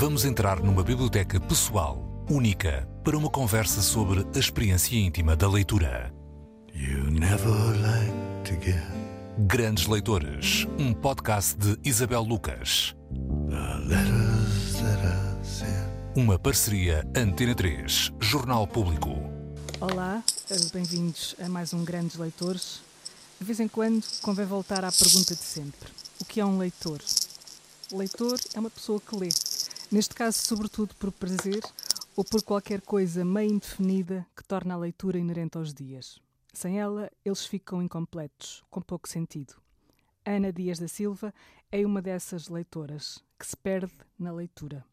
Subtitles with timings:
[0.00, 6.14] Vamos entrar numa biblioteca pessoal, única, para uma conversa sobre a experiência íntima da leitura.
[6.72, 7.50] You never
[7.80, 8.12] like
[8.44, 8.80] to get
[9.38, 12.94] Grandes Leitores, um podcast de Isabel Lucas.
[16.14, 19.16] Uma parceria Antena 3, Jornal Público.
[19.80, 20.22] Olá,
[20.72, 22.82] bem-vindos a mais um Grandes Leitores.
[23.40, 27.00] De vez em quando convém voltar à pergunta de sempre: o que é um leitor?
[27.90, 29.30] Leitor é uma pessoa que lê,
[29.90, 31.62] neste caso, sobretudo por prazer
[32.16, 36.20] ou por qualquer coisa meio indefinida que torna a leitura inerente aos dias.
[36.52, 39.54] Sem ela, eles ficam incompletos, com pouco sentido.
[40.24, 41.32] Ana Dias da Silva
[41.70, 44.84] é uma dessas leitoras que se perde na leitura.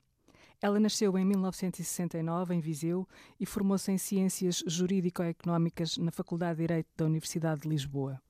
[0.61, 3.07] Ela nasceu em 1969 em Viseu
[3.39, 8.21] e formou-se em Ciências Jurídico-Económicas na Faculdade de Direito da Universidade de Lisboa.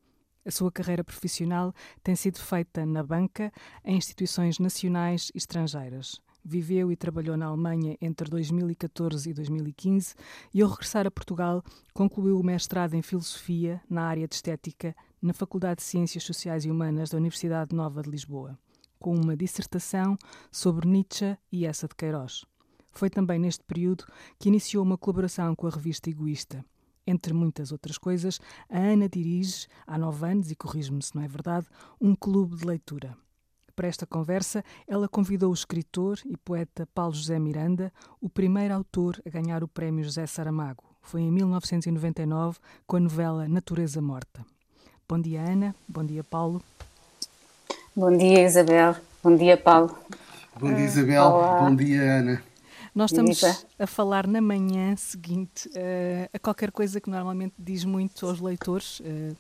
[0.46, 1.74] A sua carreira profissional
[2.04, 3.52] tem sido feita na banca,
[3.84, 6.22] em instituições nacionais e estrangeiras.
[6.48, 10.14] Viveu e trabalhou na Alemanha entre 2014 e 2015
[10.54, 15.34] e, ao regressar a Portugal, concluiu o mestrado em Filosofia na área de Estética na
[15.34, 18.60] Faculdade de Ciências Sociais e Humanas da Universidade Nova de Lisboa,
[19.00, 20.16] com uma dissertação
[20.52, 22.46] sobre Nietzsche e essa de Queiroz.
[22.92, 24.06] Foi também neste período
[24.38, 26.64] que iniciou uma colaboração com a revista Egoísta.
[27.08, 31.28] Entre muitas outras coisas, a Ana dirige, há nove anos, e corrijo-me se não é
[31.28, 31.66] verdade,
[32.00, 33.18] um clube de leitura.
[33.76, 39.22] Para esta conversa, ela convidou o escritor e poeta Paulo José Miranda, o primeiro autor
[39.26, 40.82] a ganhar o prémio José Saramago.
[41.02, 44.46] Foi em 1999, com a novela Natureza Morta.
[45.10, 45.76] Bom dia, Ana.
[45.90, 46.64] Bom dia, Paulo.
[47.94, 48.96] Bom dia, Isabel.
[49.22, 49.94] Bom dia, Paulo.
[50.58, 51.24] Bom dia, Isabel.
[51.24, 51.60] olá.
[51.60, 52.44] Bom dia, Ana.
[52.96, 53.44] Nós estamos
[53.78, 59.02] a falar na manhã seguinte eh, a qualquer coisa que normalmente diz muito aos leitores.
[59.04, 59.34] eh,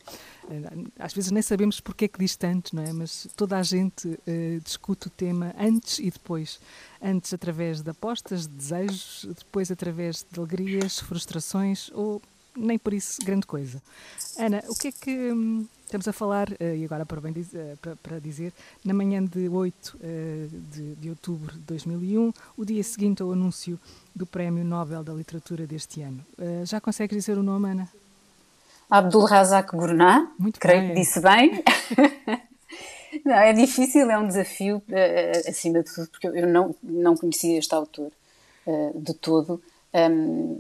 [1.00, 2.92] às vezes nem sabemos porque é que diz tanto, não é?
[2.92, 6.60] Mas toda a gente eh, discute o tema antes e depois.
[7.02, 12.22] Antes através de apostas, de desejos, depois através de alegrias, frustrações ou
[12.56, 13.82] nem por isso grande coisa.
[14.38, 17.54] Ana, o que é que hum, estamos a falar, eh, e agora para, bem diz-
[17.54, 22.66] eh, para, para dizer, na manhã de 8 eh, de, de outubro de 2001, o
[22.66, 23.80] dia seguinte ao anúncio
[24.16, 26.26] do Prémio Nobel da Literatura deste ano.
[26.38, 27.90] Eh, já consegues dizer o nome, Ana?
[28.90, 30.32] Abdul Razak Gurnah.
[30.38, 30.90] Muito Creio bem.
[30.94, 31.64] que disse bem.
[33.26, 34.82] não, é difícil, é um desafio,
[35.48, 38.12] acima de tudo, porque eu- não, não conhecia este autor
[38.96, 39.62] de todo.
[39.98, 40.60] Hum,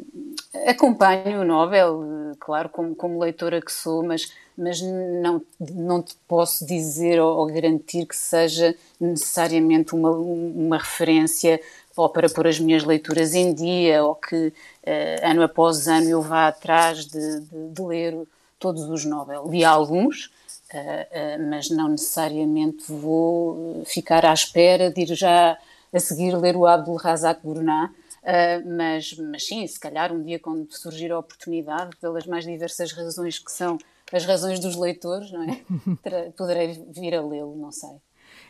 [0.65, 6.65] acompanho o Nobel, claro, como, como leitora que sou, mas, mas não, não te posso
[6.65, 11.59] dizer ou, ou garantir que seja necessariamente uma, uma referência
[11.97, 14.53] ou para pôr as minhas leituras em dia, ou que
[14.83, 18.17] eh, ano após ano eu vá atrás de, de- de ler
[18.59, 19.47] todos os Nobel.
[19.49, 20.29] Li alguns,
[20.73, 25.57] eh, eh, mas não necessariamente vou ficar à espera de ir já
[25.93, 27.91] a seguir ler o Abdul Razak Gurnah,
[28.25, 32.91] Uh, mas, mas sim, se calhar um dia quando surgir a oportunidade, pelas mais diversas
[32.91, 33.77] razões que são
[34.11, 35.63] as razões dos leitores, não é?
[36.35, 38.01] Poderei vir a lê-lo, não sei.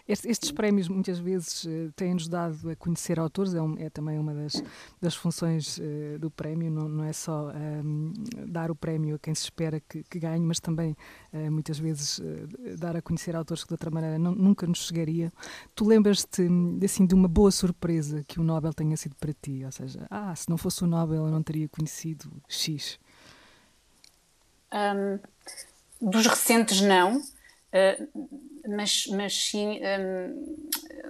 [0.08, 4.20] Este- Estes prémios muitas vezes eh, têm-nos dado a conhecer autores, é, um- é também
[4.20, 4.64] uma das,
[5.02, 8.14] das funções eh, do prémio, não, não é só ehm,
[8.48, 10.96] dar o prémio a quem se espera que, que ganhe, mas também
[11.34, 14.86] eh, muitas vezes eh, dar a conhecer autores que de outra maneira não- nunca nos
[14.86, 15.32] chegariam.
[15.74, 19.64] Tu lembras-te hum, assim, de uma boa surpresa que o Nobel tenha sido para ti?
[19.66, 23.00] Ou seja, ah, se não fosse o Nobel eu não teria conhecido X.
[24.72, 25.20] Hum,
[26.02, 27.24] dos recentes, não, uh,
[28.68, 29.80] mas, mas sim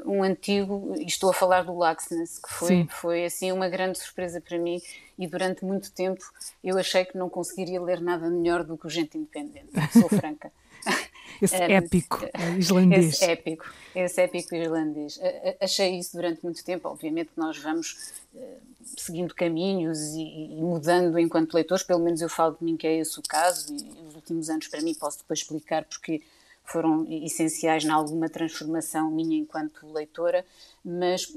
[0.06, 2.88] um, um antigo, e estou a falar do Laxness, que foi, Sim.
[2.90, 4.82] foi assim uma grande surpresa para mim
[5.18, 6.24] e durante muito tempo
[6.64, 10.52] eu achei que não conseguiria ler nada melhor do que o Gente Independente, sou franca.
[11.42, 13.06] Esse Hum, épico eh, islandês.
[13.16, 16.88] Esse épico, esse épico a- Achei isso durante muito tempo.
[16.88, 18.58] Obviamente que nós vamos eh,
[18.98, 22.98] seguindo caminhos e, e mudando enquanto leitores, pelo menos eu falo de mim que é
[22.98, 26.22] esse o caso, e os últimos anos para mim posso depois explicar porque
[26.66, 30.46] foram essenciais em alguma transformação minha enquanto leitora,
[30.84, 31.34] mas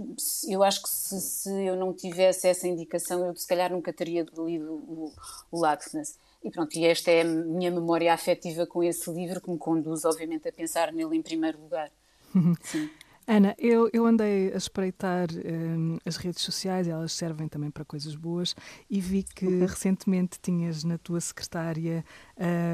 [0.48, 4.26] eu acho que se, se eu não tivesse essa indicação, eu se calhar nunca teria
[4.36, 5.12] lido o,
[5.50, 6.18] o Laxness.
[6.42, 10.04] E pronto, e esta é a minha memória afetiva com esse livro que me conduz,
[10.04, 11.90] obviamente, a pensar nele em primeiro lugar.
[12.62, 12.88] Sim.
[13.30, 18.14] Ana, eu, eu andei a espreitar hum, as redes sociais, elas servem também para coisas
[18.14, 18.56] boas,
[18.88, 22.02] e vi que recentemente tinhas na tua secretária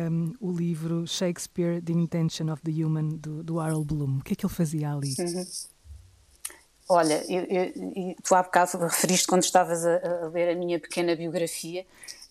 [0.08, 4.18] hum, o livro Shakespeare, The Intention of the Human, do, do Harold Bloom.
[4.18, 5.12] O que é que ele fazia ali?
[6.88, 7.64] Olha, eu, eu,
[7.96, 11.84] e tu há bocado referiste quando estavas a, a ler a minha pequena biografia,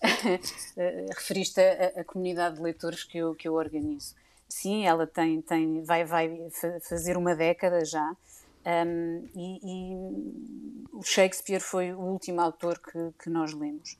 [0.78, 4.14] eh, referiste a, a comunidade de leitores que eu, que eu organizo.
[4.48, 8.16] Sim, ela tem, tem vai, vai fa- fazer uma década já.
[8.66, 9.94] Um, e, e,
[10.92, 13.98] o Shakespeare foi o último autor que, que nós lemos.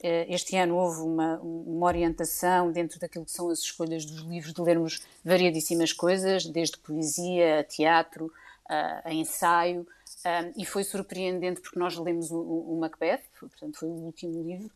[0.00, 4.54] Uh, este ano houve uma, uma, orientação dentro daquilo que são as escolhas dos livros,
[4.54, 9.86] de lermos variadíssimas coisas, desde poesia a teatro, uh, a ensaio,
[10.26, 14.70] um, e foi surpreendente porque nós lemos o, o Macbeth, portanto foi o último livro,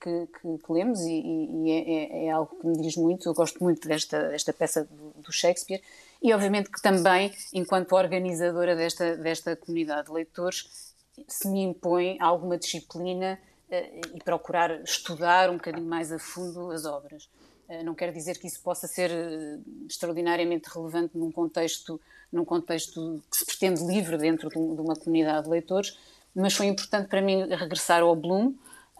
[0.00, 3.28] que, que, que lemos e, e é, é, é, algo que me diz muito.
[3.28, 5.82] Eu gosto muito desta, desta peça do, do, Shakespeare
[6.22, 10.94] e, obviamente, que também, enquanto organizadora desta, desta comunidade de leitores,
[11.26, 13.38] se me impõe alguma disciplina
[13.70, 17.28] uh, e procurar estudar um bocadinho mais a fundo as obras.
[17.68, 22.00] Uh, não quer dizer que isso possa ser uh, extraordinariamente relevante num contexto,
[22.30, 25.98] num contexto que se pretende livre dentro de, de uma comunidade de leitores,
[26.34, 28.52] mas foi importante para mim regressar ao Bloom,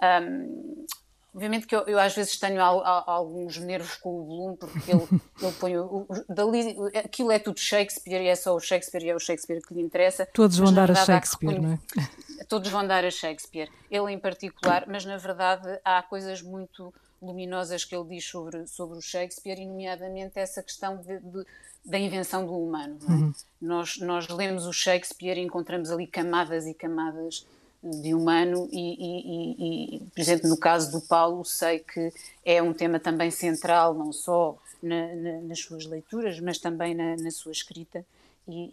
[0.02, 0.86] um,
[1.34, 4.90] obviamente que eu, eu, às vezes tenho al, al, alguns nervos com o Bloom, porque
[4.90, 5.06] ele,
[5.42, 9.10] ele põe o, o, dali, aquilo é tudo Shakespeare e é só o Shakespeare e
[9.10, 10.26] é o Shakespeare que lhe interessa.
[10.32, 11.78] Todos vão dar a Shakespeare, não é?
[12.48, 17.84] Todos vão dar a Shakespeare, ele em particular, mas na verdade há coisas muito luminosas
[17.84, 21.44] que ele diz sobre, sobre o Shakespeare, e nomeadamente essa questão de, de,
[21.84, 22.98] da invenção do humano.
[23.08, 23.12] É?
[23.12, 23.32] Uhum.
[23.60, 27.46] Nós, nós lemos o Shakespeare e encontramos ali camadas e camadas
[27.90, 32.12] de humano e, e, e, por exemplo, no caso do Paulo, sei que
[32.44, 37.16] é um tema também central, não só na, na, nas suas leituras, mas também na,
[37.16, 38.04] na sua escrita.
[38.48, 38.70] E,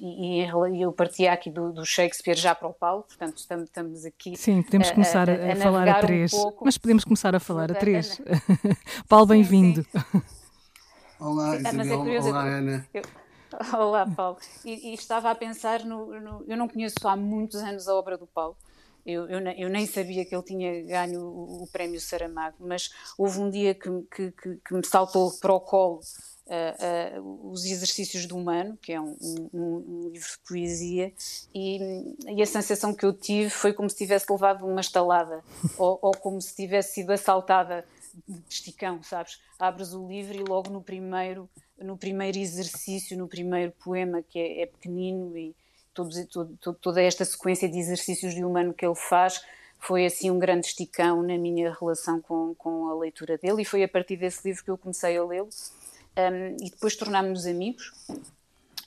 [0.00, 4.34] e, eu partia aqui do, do, Shakespeare já para o Paulo, portanto estamos, estamos aqui.
[4.34, 7.70] Sim, podemos começar a, a, a falar a três, um mas podemos começar a falar
[7.70, 8.18] a três.
[9.06, 9.84] Paulo, bem-vindo.
[11.20, 12.08] Olá, Isabel.
[12.08, 12.88] É Olá, Ana.
[12.94, 13.02] Eu,
[13.76, 14.38] Olá, Paulo.
[14.64, 18.16] E, e estava a pensar no, no, Eu não conheço há muitos anos a obra
[18.16, 18.56] do Paulo.
[19.04, 23.40] Eu, eu, eu, nem sabia que ele tinha ganho o, o, prémio Saramago, mas houve
[23.40, 26.00] um dia que, que, que, que me saltou para o colo
[26.46, 31.12] uh, uh, os exercícios do humano, que é um, um, um livro de poesia,
[31.52, 35.42] e, e, a sensação que eu tive foi como se tivesse levado uma estalada,
[35.76, 37.84] ou, ou como se tivesse sido assaltada
[38.28, 39.40] de esticão, sabes?
[39.58, 41.50] Abres o livro e logo no primeiro
[41.82, 45.54] no primeiro exercício, no primeiro poema, que é, é pequenino, e
[45.92, 49.44] todo, todo, toda esta sequência de exercícios de humano que ele faz
[49.78, 53.82] foi assim um grande esticão na minha relação com, com a leitura dele, e foi
[53.82, 55.48] a partir desse livro que eu comecei a lê-lo,
[56.16, 57.92] um, e depois tornámos-nos amigos.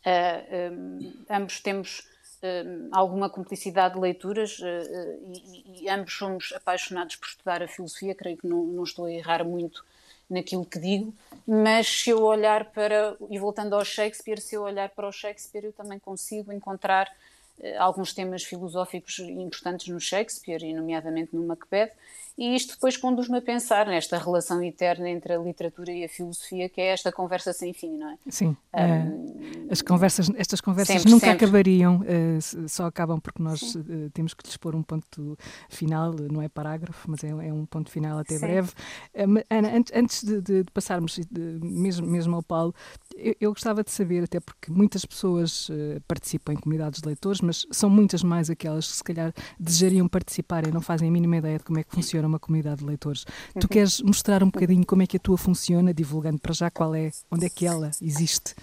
[0.06, 2.08] Uh, um, ambos temos
[2.42, 7.68] um, alguma cumplicidade de leituras uh, uh, e, e, ambos somos apaixonados por estudar a
[7.68, 9.84] filosofia, creio que não, não estou a errar muito
[10.30, 11.14] naquilo que digo,
[11.46, 15.66] mas se eu olhar para, e voltando ao Shakespeare, se eu olhar para o Shakespeare,
[15.66, 17.12] eu também consigo encontrar
[17.60, 21.92] eh, alguns temas filosóficos importantes no Shakespeare, e nomeadamente no Macbeth,
[22.38, 26.68] e isto depois conduz-me a pensar nesta relação eterna entre a literatura e a filosofia,
[26.68, 28.18] que é esta conversa sem fim, não é?
[28.28, 28.58] Sim.
[28.74, 31.46] Um, as conversas, estas conversas sempre, nunca sempre.
[31.46, 35.38] acabariam, uh, só acabam porque nós uh, temos que lhes pôr um ponto
[35.70, 38.42] final, não é parágrafo, mas é, é um ponto final até Sim.
[38.42, 38.72] breve.
[39.14, 42.76] Uh, Ana, antes de, de, de passarmos de, mesmo, mesmo ao Paulo,
[43.16, 45.70] eu, eu, gostava de saber, até porque muitas pessoas
[46.06, 50.68] participam em comunidades de leitores, mas são muitas mais aquelas que se calhar desejariam participar
[50.68, 53.24] e não fazem a mínima ideia de como é que funciona uma comunidade de leitores.
[53.24, 53.62] Uhum.
[53.62, 56.96] Tu queres mostrar um bocadinho como é que a tua funciona, divulgando para já qual
[56.96, 58.54] é, onde é que ela existe?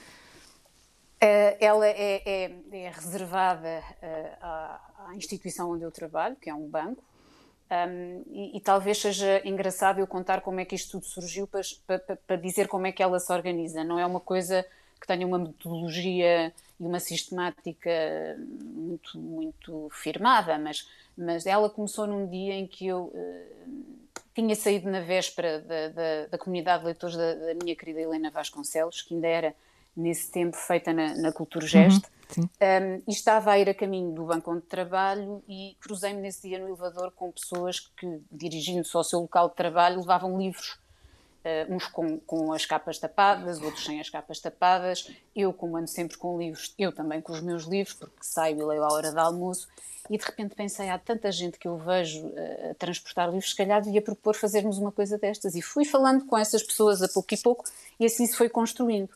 [1.22, 6.54] Uh, ela é, é, é reservada uh, à, à, instituição onde eu trabalho, que é
[6.54, 7.00] um banco,
[7.70, 11.62] um, e, e, talvez seja engraçado eu contar como é que isto tudo surgiu para,
[11.86, 13.84] para, para, dizer como é que ela se organiza.
[13.84, 14.66] Não é uma coisa
[15.02, 17.90] que tenha uma metodologia e uma sistemática
[18.38, 23.84] muito, muito firmada, mas mas ela começou num dia em que eu uh,
[24.34, 28.30] tinha saído na véspera da, da, da comunidade de leitores da, da, minha querida Helena
[28.30, 29.54] Vasconcelos, que ainda era
[29.94, 32.06] nesse tempo feita na, na Cultura Geste,
[32.38, 36.48] uhum, um, e estava a ir a caminho do banco onde trabalho e cruzei-me nesse
[36.48, 40.78] dia no elevador com pessoas que, dirigindo-se ao seu local de trabalho, levavam livros
[41.44, 45.10] Uh, uns com, com, as capas tapadas, outros sem as capas tapadas.
[45.34, 48.64] Eu, como ando sempre com livros, eu também com os meus livros, porque saio e
[48.64, 49.66] leio à hora de almoço.
[50.08, 53.56] E de repente pensei, há tanta gente que eu vejo uh, a transportar livros, se
[53.56, 55.56] calhar devia propor fazermos uma coisa destas.
[55.56, 57.64] E fui falando com essas pessoas a pouco e pouco,
[57.98, 59.10] e assim se foi construindo.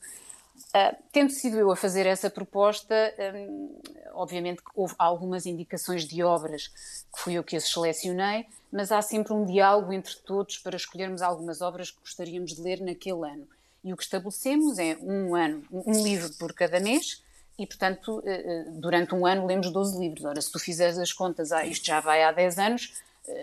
[0.76, 2.94] Uh, tendo sido eu a fazer essa proposta,
[3.34, 3.80] um,
[4.12, 9.32] obviamente houve algumas indicações de obras que fui eu que as selecionei, mas há sempre
[9.32, 13.48] um diálogo entre todos para escolhermos algumas obras que gostaríamos de ler naquele ano.
[13.82, 17.22] E o que estabelecemos é um ano, um livro por cada mês,
[17.58, 20.24] e, portanto, eh, eh, durante um ano lemos 12 livros.
[20.24, 22.92] Ora, se tu fizeres as contas, ah, isto já vai há 10 anos,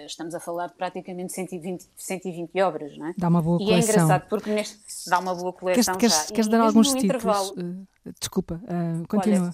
[0.06, 3.14] estamos a falar de praticamente 120, 120 obras, não é?
[3.18, 3.78] Dá uma boa coleção.
[3.78, 6.20] E é engraçado porque neste, dá uma boa coleção queres, já.
[6.20, 7.52] Queres, queres dar alguns títulos?
[7.52, 7.86] Uh,
[8.20, 9.52] desculpa, uh, continua.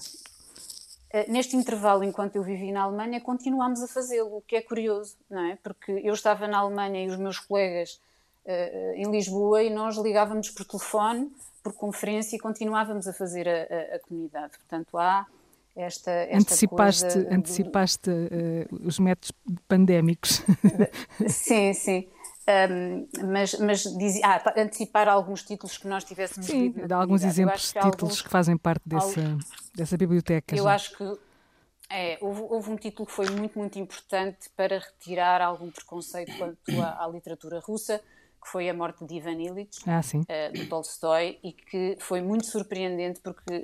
[1.14, 5.16] Olha, neste intervalo, enquanto eu vivi na Alemanha, continuámos a fazê-lo, o que é curioso,
[5.30, 5.58] não é?
[5.64, 8.00] Porque eu estava na Alemanha e os meus colegas
[8.46, 11.32] uh, em Lisboa e nós ligávamos por telefone,
[11.64, 14.54] por conferência e continuávamos a fazer a, a, a comunidade.
[14.58, 15.26] Portanto, há
[15.76, 17.36] esta, esta antecipaste, coisa...
[17.36, 19.32] Antecipaste uh, os métodos
[19.68, 20.42] pandémicos.
[21.28, 22.08] sim, sim.
[22.50, 27.62] Um, mas mas diz, ah, antecipar alguns títulos que nós tivéssemos Sim, dá alguns exemplos
[27.62, 29.46] de títulos alguns, que fazem parte dessa, alguns,
[29.76, 30.56] dessa biblioteca.
[30.56, 30.74] Eu já.
[30.74, 31.18] acho que
[31.92, 36.82] é, houve, houve, um título que foi muito, muito importante para retirar algum preconceito quanto
[36.82, 38.02] à, à literatura russa,
[38.42, 42.46] que foi A Morte de Ivan Illich, ah, uh, do Tolstói, e que foi muito
[42.46, 43.64] surpreendente porque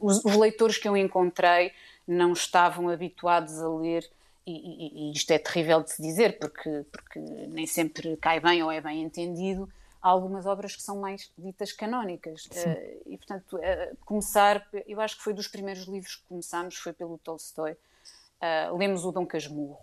[0.00, 1.72] os, os, leitores que eu encontrei
[2.06, 4.08] não estavam habituados a ler,
[4.46, 8.62] e, e, e, isto é terrível de se dizer, porque, porque nem sempre cai bem
[8.62, 9.68] ou é bem entendido,
[10.02, 12.46] há algumas obras que são mais ditas canónicas.
[12.46, 16.92] Uh, e, portanto, uh, começar, eu acho que foi dos primeiros livros que começámos, foi
[16.92, 17.72] pelo Tolstói.
[17.72, 19.78] Uh, lemos o Dom Casmurro,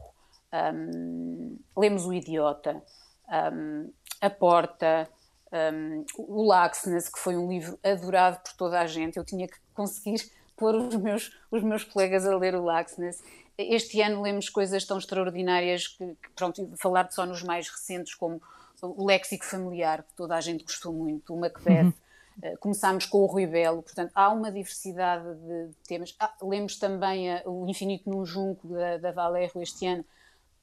[0.52, 2.84] um, lemos O Idiota,
[3.30, 5.10] um, A Porta,
[5.52, 9.18] um, o Laxness, que foi um livro adorado por toda a gente.
[9.18, 13.24] Eu tinha que conseguir pôr os meus, os meus colegas a ler o Laxness.
[13.58, 18.42] Este ano lemos coisas tão extraordinárias que, que pronto, falar só nos mais recentes, como
[18.82, 21.84] o léxico familiar, que toda a gente gostou muito, o Macbeth.
[21.84, 21.94] Uhum.
[22.42, 26.16] Uh, começámos com o Rui Belo, portanto, há uma diversidade de temas.
[26.18, 30.06] Ah, lemos também a, o Infinito no Junco, da, da Valério, este ano,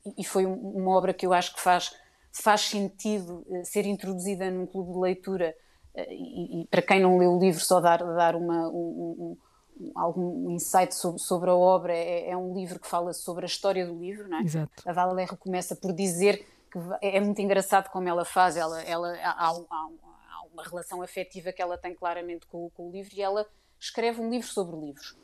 [0.07, 1.95] e, e foi um, uma obra que eu acho que faz
[2.43, 5.57] faz sentido uh, ser introduzida num clube de leitura
[5.95, 9.37] uh, e, e, para quem não leu o livro só dar, dar uma, um,
[9.81, 13.47] um, algum insight sobre, sobre a obra é, é, um livro que fala sobre a
[13.47, 14.43] história do livro, não é?
[14.43, 14.83] Exato.
[14.85, 19.17] A Valério começa por dizer que é, é muito engraçado como ela faz, ela, ela
[19.23, 23.23] há, há, há uma relação afetiva que ela tem claramente com, com o livro e
[23.23, 23.47] ela
[23.79, 25.17] escreve um livro sobre livros.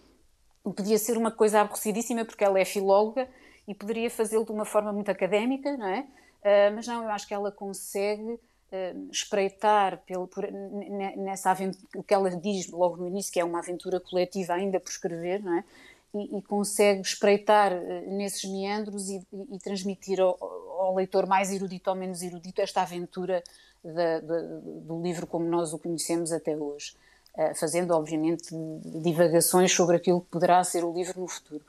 [0.63, 3.29] Podia ser uma coisa aborrecidíssima porque ela é filóloga
[3.67, 6.07] e poderia fazê-lo de uma forma muito académica, não é?
[6.43, 12.03] Uh, mas não, eu acho que ela consegue uh, espreitar pelo, por, nessa aventura, o
[12.03, 15.57] que ela diz logo no início, que é uma aventura coletiva ainda por escrever, não
[15.59, 15.65] é?
[16.15, 21.53] E, e consegue espreitar uh, nesses meandros e, e, e transmitir ao, ao, leitor mais
[21.53, 23.43] erudito ou menos erudito esta aventura
[23.85, 26.95] da, da, do livro como nós o conhecemos até hoje.
[27.57, 28.49] fazendo, obviamente,
[29.03, 31.65] divagações sobre aquilo que poderá ser o livro no futuro.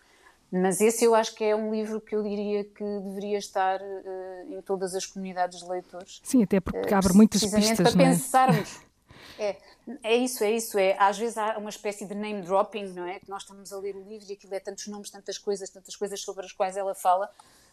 [0.55, 4.53] Mas esse eu acho que é um livro que eu diria que deveria estar uh,
[4.53, 6.21] em todas as comunidades de leitores.
[6.23, 8.05] Sim, até porque uh, abre muitas pistas, para é?
[8.09, 8.79] pensarmos.
[9.39, 9.55] É,
[10.03, 10.77] é isso, é isso.
[10.77, 13.19] É, às vezes há uma espécie de name dropping, não é?
[13.19, 15.95] Que nós estamos a ler o livro e aquilo é tantos nomes, tantas coisas, tantas
[15.95, 17.31] coisas sobre as quais ela fala.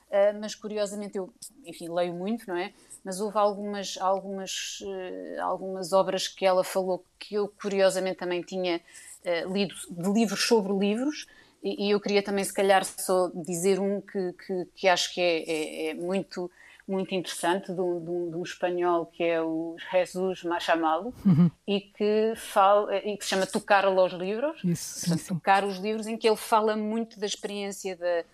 [0.09, 1.31] Uh, mas curiosamente eu,
[1.67, 2.73] enfim, leio muito, não é?
[3.05, 8.81] Mas houve algumas, algumas, uh, algumas obras que ela falou que eu curiosamente também tinha
[8.81, 11.27] uh, lido de livros sobre livros
[11.62, 15.43] e, eu queria também, se calhar, só dizer um que, que, que acho que é,
[15.43, 16.50] é, é, muito,
[16.88, 21.50] muito interessante, de um, de, um, de um, espanhol que é o Jesus Machamalo, uhum.
[21.67, 25.76] e, que fala, e que se chama Tocar aos Livros, Isso, Portanto, sim, Tocar os
[25.76, 28.25] Livros, em que ele fala muito da experiência da,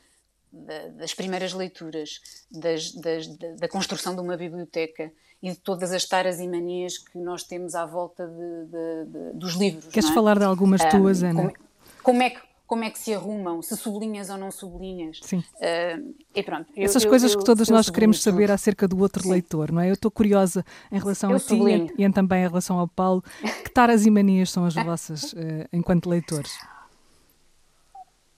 [0.52, 6.04] da, das primeiras leituras, das, das, da, construção de uma biblioteca e de todas as
[6.06, 9.92] taras e manias que nós temos à volta de, dos livros.
[9.92, 10.14] Queres é?
[10.14, 11.42] falar de algumas tuas, Ana?
[11.42, 11.54] Como,
[12.02, 15.20] como, é que como é que se arrumam, se sublinhas ou não sublinhas.
[15.22, 15.38] Sim.
[15.38, 16.68] Uh, e pronto.
[16.76, 19.30] Eu, Essas eu, coisas eu, que todas nós queremos saber acerca do outro Sim.
[19.30, 19.88] leitor, não é?
[19.88, 21.54] Eu estou curiosa em relação a ti
[21.96, 23.22] e também em relação ao Paulo.
[23.62, 25.36] Que taras e manias são as vossas uh,
[25.72, 26.52] enquanto leitores?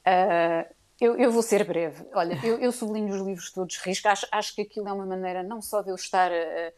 [0.07, 2.05] Uh, eu, vou ser breve.
[2.13, 4.09] Olha, eu, sublinho os livros todos risco.
[4.09, 6.73] Acho, acho que aquilo é uma maneira não só de eu estar a,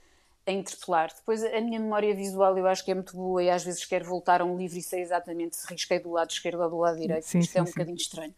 [0.51, 1.11] a interpelar.
[1.15, 4.05] Depois, a minha memória visual eu acho que é muito boa e às vezes quero
[4.05, 6.99] voltar a um livro e sei exatamente se risquei do lado esquerdo ou do lado
[6.99, 7.25] direito.
[7.25, 7.73] Sim, Isto sim, é um sim.
[7.73, 8.35] bocadinho estranho.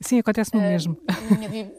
[0.00, 1.00] Sim, acontece-me uh, mesmo.
[1.08, 1.72] A minha,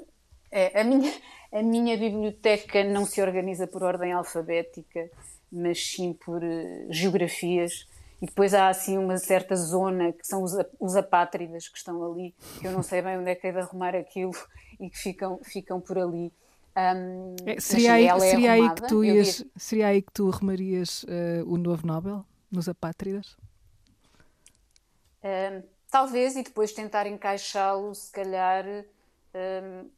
[0.51, 1.13] é, a, minha,
[1.51, 5.09] a minha biblioteca não se organiza por ordem alfabética,
[5.51, 7.87] mas sim por uh, geografias.
[8.21, 12.33] E depois há assim uma certa zona que são os, os apátridas que estão ali,
[12.59, 14.31] que eu não sei bem onde é que é de arrumar aquilo
[14.79, 16.31] e que ficam, ficam por ali.
[16.77, 21.47] Um, seria, aí, é seria, aí que tu ias, seria aí que tu arrumarias uh,
[21.47, 23.37] o novo Nobel, nos apátridas?
[25.23, 28.65] Um, talvez, e depois tentar encaixá-lo, se calhar,
[29.33, 29.89] um,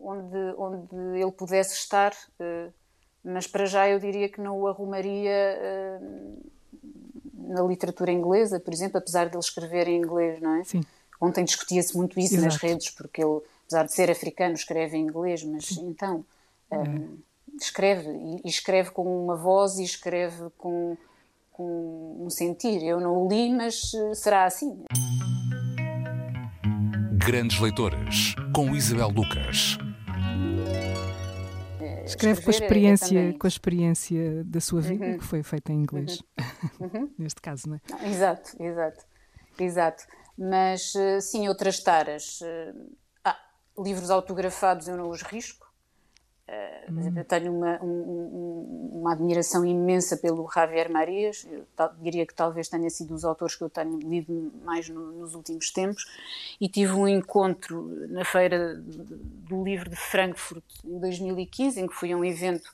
[0.00, 2.12] onde, onde ele pudesse estar.
[2.40, 2.72] Uh,
[3.22, 5.58] mas para já eu diria que não o arrumaria
[6.10, 6.50] uh,
[7.34, 10.64] na literatura inglesa, por exemplo, apesar de ele escrever em inglês, não é?
[10.64, 10.82] Sim.
[11.20, 12.46] Ontem discutia-se muito isso Exato.
[12.46, 13.40] nas redes, porque ele
[13.72, 16.24] apesar de ser africano, escreve em inglês, mas então
[16.70, 17.18] um,
[17.58, 18.10] escreve
[18.44, 20.96] e, escreve com uma voz e escreve com,
[21.50, 22.82] com um sentir.
[22.82, 24.84] Eu não o li, mas eh, será assim.
[27.14, 29.78] Grandes Leitores, com Isabel Lucas.
[32.04, 35.18] Escreve com a experiência, com a experiência da sua vida, uhum.
[35.18, 36.22] que foi feita em inglês,
[36.78, 36.90] uhum.
[36.92, 37.10] uhum.
[37.16, 38.08] neste caso, não é?
[38.10, 39.04] Exato, exato,
[39.58, 40.04] exato.
[40.36, 42.40] Mas eh, sim, outras taras.
[43.82, 45.70] Livros autografados eu não os risco.
[46.48, 51.64] Uh, eu tenho uma, um, uma admiração imensa pelo Javier Marias, eu
[52.00, 55.70] diria que talvez tenha sido dos autores que eu tenho lido mais no, nos últimos
[55.70, 56.04] tempos,
[56.60, 62.12] e tive um encontro na Feira do Livro de Frankfurt em 2015, em que fui
[62.12, 62.70] a um evento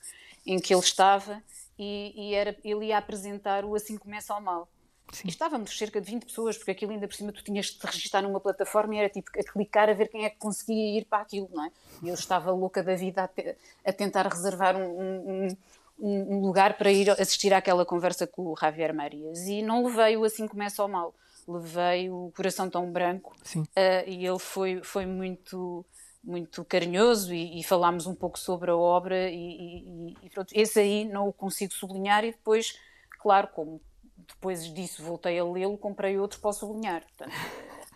[0.46, 1.42] em que ele estava
[1.78, 4.68] e, e era, ele ia apresentar o Assim Começa ao Mal.
[5.12, 5.26] Sim.
[5.26, 7.86] E estávamos cerca de 20 pessoas, porque aquilo ainda por cima tu tinhas de te
[7.86, 11.04] registrar numa plataforma e era tipo a clicar a ver quem é que conseguia ir
[11.04, 11.70] para aquilo, não é?
[12.02, 15.56] E eu estava louca da vida a, te, a tentar reservar um, um,
[15.98, 19.46] um, lugar para ir assistir àquela conversa com o Javier Marias.
[19.46, 21.14] E não levei o Assim Começa ao Mal,
[21.46, 23.64] levei o Coração Tão Branco uh,
[24.06, 25.84] e ele foi, foi muito
[26.22, 30.78] muito carinhoso e, e, falámos um pouco sobre a obra e, e, e pronto, esse
[30.78, 32.76] aí não o consigo sublinhar e depois,
[33.20, 33.80] claro, como
[34.28, 37.02] depois disso voltei a lê-lo, comprei outro para sublinhar.
[37.02, 37.34] Portanto,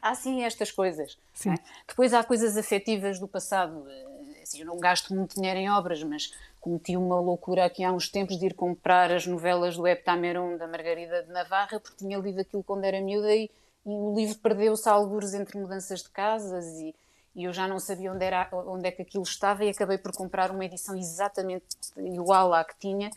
[0.01, 1.19] há sim estas coisas.
[1.47, 1.55] É?
[1.87, 3.85] Depois há coisas afetivas do passado.
[3.89, 7.93] Eh, assim, eu não gasto muito dinheiro em obras, mas cometi uma loucura aqui há
[7.93, 12.19] uns tempos de ir comprar as novelas do Heptameron da Margarida de Navarra, porque tinha
[12.19, 13.51] lido aquilo quando era miúda e,
[13.85, 16.95] e o livro perdeu-se algures entre mudanças de casas e,
[17.35, 20.13] e eu já não sabia onde, era, onde é que aquilo estava e acabei por
[20.13, 23.11] comprar uma edição exatamente igual à que tinha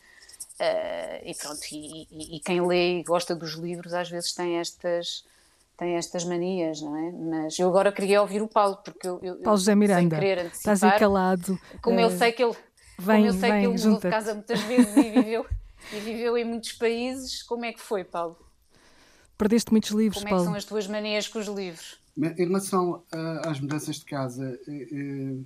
[0.59, 4.57] Uh, e pronto, e, e, e, quem lê e gosta dos livros às vezes tem
[4.57, 5.25] estas
[5.77, 7.11] tem estas manias, não é?
[7.11, 10.97] Mas eu agora queria ouvir o Paulo, porque eu, eu Paulo José Miranda, estás aí
[10.97, 11.59] calado.
[11.81, 12.55] Como uh, eu sei que ele,
[12.97, 15.45] vem, como eu sei vem, que ele mudou de casa muitas vezes e viveu,
[15.91, 18.37] e viveu em muitos países, como é que foi, Paulo?
[19.37, 21.99] Perdeste muitos livros, Como é que são as tuas manias com os livros?
[22.17, 25.45] Em relação uh, às mudanças de casa, uh,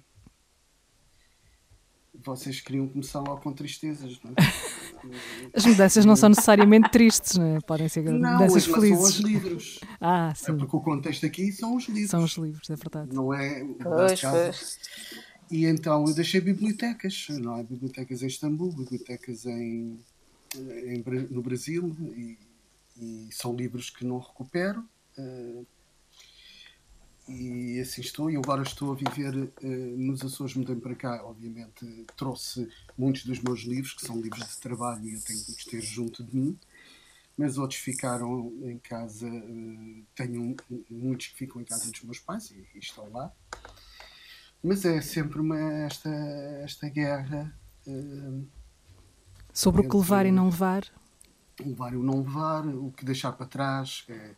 [2.23, 4.36] vocês queriam começar logo com tristezas, não é?
[5.53, 7.62] As mudanças não são necessariamente tristes, não é?
[7.62, 8.97] Podem ser não, mudanças felizes.
[8.97, 9.79] São os livros.
[9.99, 10.51] Ah, sim.
[10.51, 12.12] É porque o contexto aqui são os livros.
[12.12, 13.15] São os livros, é verdade.
[13.15, 14.79] Não é pois, pois.
[15.49, 17.63] E então eu deixei bibliotecas, não é?
[17.63, 19.99] Bibliotecas em Istambul, bibliotecas em,
[20.55, 22.38] em no Brasil, e,
[22.97, 24.84] e, são livros que não recupero.
[25.17, 25.65] Uh,
[27.29, 28.29] e assim estou.
[28.29, 31.23] E agora estou a viver uh, nos Açores, mudei para cá.
[31.23, 31.85] Obviamente,
[32.17, 35.63] trouxe muitos dos meus livros, que são livros de trabalho e eu tenho que os
[35.63, 36.59] ter junto de mim,
[37.37, 39.27] mas outros ficaram em casa.
[39.27, 40.55] Uh, tenho
[40.89, 43.31] muitos que ficam em casa dos meus pais e, e estão lá.
[44.63, 46.09] Mas é sempre uma, esta,
[46.63, 47.53] esta guerra.
[47.85, 48.45] Uh,
[49.53, 50.85] Sobre o que levar e não levar?
[51.59, 54.05] Levar e o não levar, o que deixar para trás.
[54.07, 54.35] É,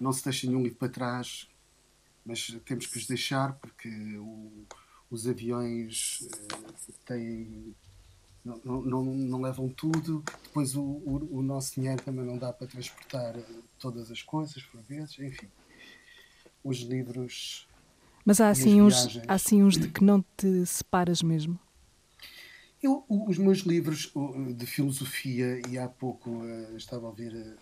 [0.00, 1.48] não se deixa nenhum livro para trás
[2.28, 3.88] mas temos que os deixar porque
[4.18, 4.66] o,
[5.10, 7.74] os aviões uh, têm.
[8.44, 12.66] Não, não, não, levam tudo, depois o, o, o, nosso dinheiro também não dá para
[12.66, 13.34] transportar
[13.78, 15.48] todas as coisas, por vezes, enfim.
[16.64, 17.66] Os livros.
[18.24, 21.58] Mas há assim, uns, há assim uns de que não te separas mesmo?
[22.82, 24.12] Eu, os meus livros
[24.54, 27.58] de filosofia, e há pouco uh, estava a ouvir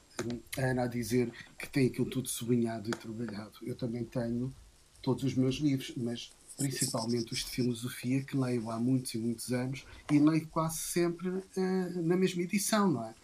[0.58, 3.52] a, Ana a dizer que tem aquilo tudo sublinhado e trabalhado.
[3.62, 4.54] Eu também tenho
[5.02, 9.52] todos os meus livros, mas principalmente os de filosofia, que leio há muitos e muitos
[9.52, 13.14] anos e leio quase sempre uh, na mesma edição, não é?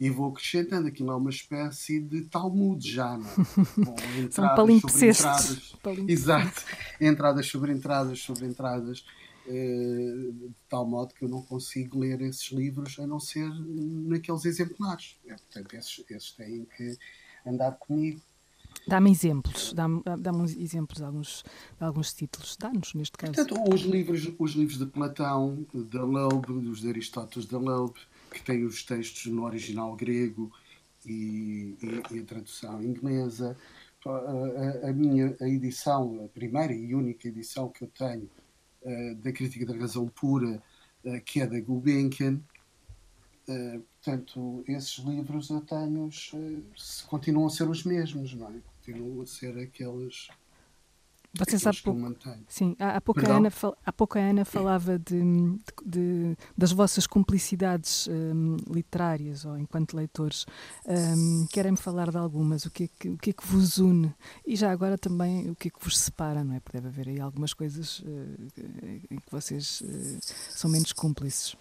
[0.00, 3.34] E vou acrescentando, aquilo é uma espécie de Talmud já, não é?
[3.84, 5.76] Com São palimpsestos.
[6.08, 6.64] Exato.
[7.00, 9.04] Entradas sobre entradas sobre entradas
[9.48, 15.16] de tal modo que eu não consigo ler esses livros a não ser naqueles exemplares.
[15.26, 16.96] É, portanto, esses, esses têm que
[17.46, 18.20] andar comigo.
[18.86, 21.44] Dá-me exemplos, dá-me dá exemplos de alguns,
[21.78, 23.34] de alguns títulos, dá-nos neste caso.
[23.34, 27.94] Portanto, os livros, os livros de Platão, da Loeb, dos Aristóteles da Loeb,
[28.30, 30.50] que têm os textos no original grego
[31.04, 33.56] e, e, e a tradução inglesa.
[34.06, 38.28] A, a, a, minha a edição, a primeira e única edição que eu tenho
[39.16, 40.62] da Crítica da Razão Pura,
[41.04, 42.40] uh, que é da Gulbenkian.
[43.48, 46.10] Uh, portanto, esses livros eu tenho,
[47.06, 48.60] continuam a ser os mesmos, não é?
[48.76, 50.28] Continuam a ser aqueles
[51.34, 52.16] você sabe pouco,
[52.48, 53.52] sim, há, há, pouco a Ana,
[53.84, 59.94] há pouco a Ana falava de, de, de das vossas cumplicidades um, literárias ou enquanto
[59.94, 60.46] leitores.
[60.86, 62.64] Um, Querem-me falar de algumas?
[62.64, 64.12] O que, é que, o que é que vos une?
[64.46, 66.60] E já agora também o que é que vos separa, não é?
[66.60, 68.04] Porque deve haver aí algumas coisas uh,
[69.10, 70.18] em que vocês uh,
[70.50, 71.56] são menos cúmplices.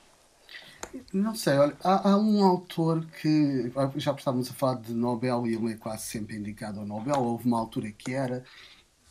[1.14, 5.56] Não sei, olha, há, há, um autor que já estávamos a falar de Nobel e
[5.56, 7.20] ele é quase sempre indicado ao Nobel.
[7.20, 8.44] Houve uma altura que era,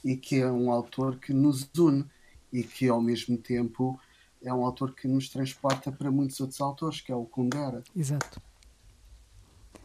[0.06, 2.04] e que é um autor que nos une
[2.52, 3.98] e que ao mesmo tempo
[4.40, 7.82] é um autor que nos transporta para muitos outros autores, que é o Kundera.
[7.94, 8.40] Exato.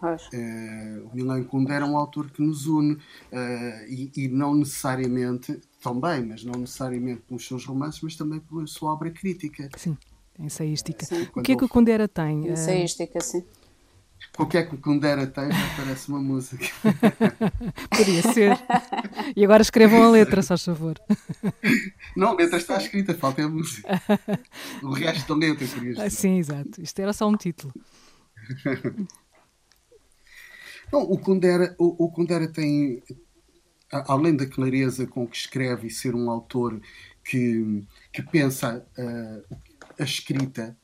[0.02, 3.00] Uh, o Milan Kundera é um autor que nos une uh,
[3.88, 8.94] e, e, não necessariamente, também, mas não necessariamente pelos seus romances, mas também pela sua
[8.94, 9.70] obra crítica.
[9.76, 9.98] Sim,
[10.40, 11.06] ensaística.
[11.06, 11.28] Sim.
[11.36, 12.48] O que é que o Kundera tem?
[12.48, 13.44] Ensaística, sim.
[14.38, 16.66] O que o Kundera tem já parece uma música.
[17.96, 18.58] Podia ser.
[19.36, 21.00] E agora escrevam a letra, só favor.
[22.16, 23.88] Não, a letra está escrita, falta a música.
[24.82, 26.10] O resto da letra, querias dizer.
[26.10, 26.82] Sim, exato.
[26.82, 27.74] Isto era só um título.
[30.92, 33.02] Não, o Kundera, o, o Kundera tem,
[33.92, 36.82] além da clareza com que escreve e ser um autor
[37.24, 39.58] que, que pensa uh,
[39.98, 40.78] a escrita,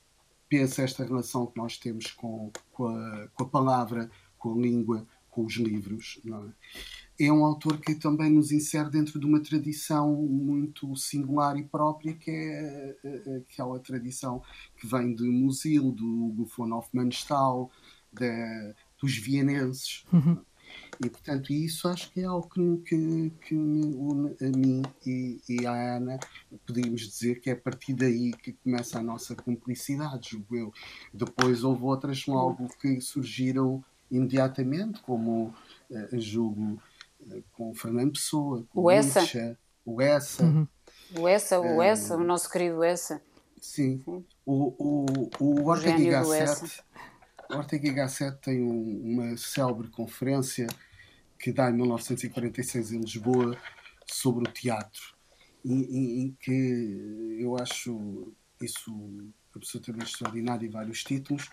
[0.50, 5.08] pensa esta relação que nós temos com, com, a, com a palavra, com a língua,
[5.30, 6.20] com os livros.
[7.20, 7.26] É?
[7.26, 7.32] é?
[7.32, 12.32] um autor que também nos insere dentro de uma tradição muito singular e própria, que
[12.32, 14.42] é eh, eh, aquela tradição
[14.76, 17.70] que vem de Musil, do Hugo von Hofmannsthal,
[18.12, 20.04] da, dos vienenses.
[20.12, 20.40] Uhum.
[21.04, 25.40] E, portanto, isso acho que é algo que, que, que me une a mim e,
[25.48, 26.20] e à Ana.
[26.66, 30.74] Podíamos dizer que é a partir daí que começa a nossa cumplicidade, julgo eu.
[31.14, 35.54] Depois houve outras logo que surgiram imediatamente, como
[35.90, 36.82] uh, julgo
[37.22, 39.20] uh, com Fernando Pessoa, com o Essa.
[39.20, 40.44] Nietzsche, o Essa.
[40.44, 40.68] Uhum.
[41.20, 43.22] O Essa, o Essa, o nosso querido Essa.
[43.62, 44.02] Sim.
[44.04, 44.26] sim.
[44.46, 46.84] O, o, o Ortega Gasset
[47.50, 50.68] Ortega Gasset tem um, uma célebre conferência
[51.40, 53.58] que dá em 1946 em Lisboa
[54.06, 55.16] sobre o teatro,
[55.66, 61.50] em, que eu acho isso absolutamente extraordinário em vários títulos,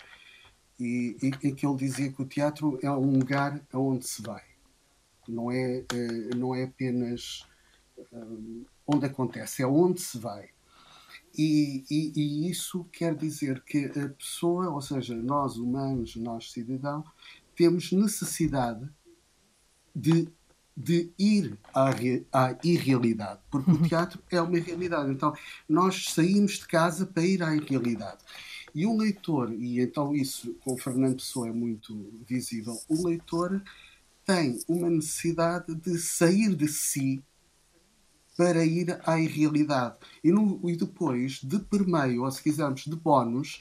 [0.79, 4.43] e em que ele dizia que o teatro é um lugar aonde se vai,
[5.29, 7.47] não é, eh, não é apenas
[7.97, 8.03] eh,
[8.87, 10.51] onde acontece, é onde se vai.
[11.37, 17.07] E, e, e, isso quer dizer que a pessoa, ou seja, nós humanos, nós cidadãos,
[17.57, 18.89] temos necessidade
[19.95, 20.29] de,
[20.77, 21.91] de ir à,
[22.33, 23.83] à irrealidade, porque o uhum.
[23.83, 25.11] teatro é uma realidade.
[25.11, 25.35] Então,
[25.69, 28.19] nós saímos de casa para ir à irrealidade.
[28.75, 33.63] E o leitor, e então isso com o Fernando Pessoa é muito visível, o leitor
[34.27, 37.23] tem uma necessidade de sair de si
[38.37, 39.97] para ir à irrealidade.
[40.23, 43.61] E, no, e depois, de permeio, ou se quisermos, de bónus,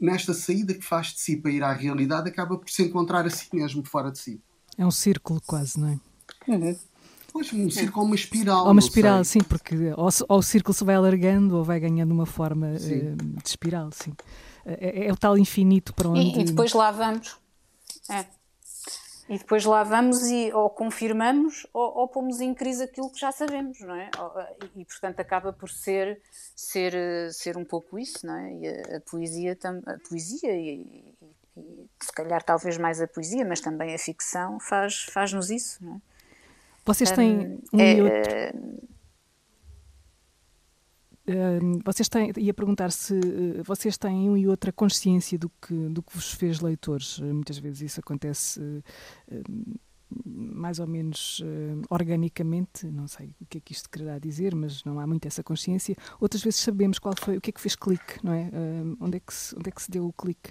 [0.00, 3.30] nesta saída que faz de si para ir à realidade, acaba por se encontrar a
[3.30, 4.40] si mesmo fora de si.
[4.78, 5.98] É um círculo quase, não é?
[6.46, 6.76] Uhum.
[7.32, 8.64] Pois, um círculo ou uma espiral.
[8.64, 9.40] Ou uma espiral, sei.
[9.40, 13.16] sim, porque ou, ou, o círculo se vai alargando ou vai ganhando uma forma uh,
[13.16, 14.12] de espiral, sim.
[14.64, 16.20] É, é, é, o tal infinito para onde.
[16.20, 17.36] E, e depois lá vamos.
[18.08, 18.24] É.
[19.28, 23.30] E depois lá vamos e ou confirmamos ou, ou pomos em crise aquilo que já
[23.30, 24.10] sabemos, não é?
[24.74, 26.20] E, e portanto acaba por ser,
[26.56, 26.94] ser,
[27.34, 28.54] ser um pouco isso, não é?
[28.54, 31.14] E a, a poesia, a poesia e,
[31.58, 35.96] e, se calhar talvez mais a poesia, mas também a ficção faz, faz-nos isso, não
[35.96, 36.00] é?
[36.84, 38.32] Vocês têm um, um é, e outro
[41.28, 45.74] eh, vocês têm, ia perguntar se uh, vocês têm um e outra consciência do que,
[45.74, 47.18] do que vos fez leitores.
[47.18, 49.78] Uh, muitas vezes isso acontece uh,
[50.24, 51.42] mais ou menos
[51.90, 55.42] organicamente, não sei o que é que isto quererá dizer, mas não há muito essa
[55.42, 55.94] consciência.
[56.18, 58.50] Outras vezes sabemos qual foi, o que é que fez clique, não é?
[59.00, 60.50] onde, é que se, onde é que se deu o clique?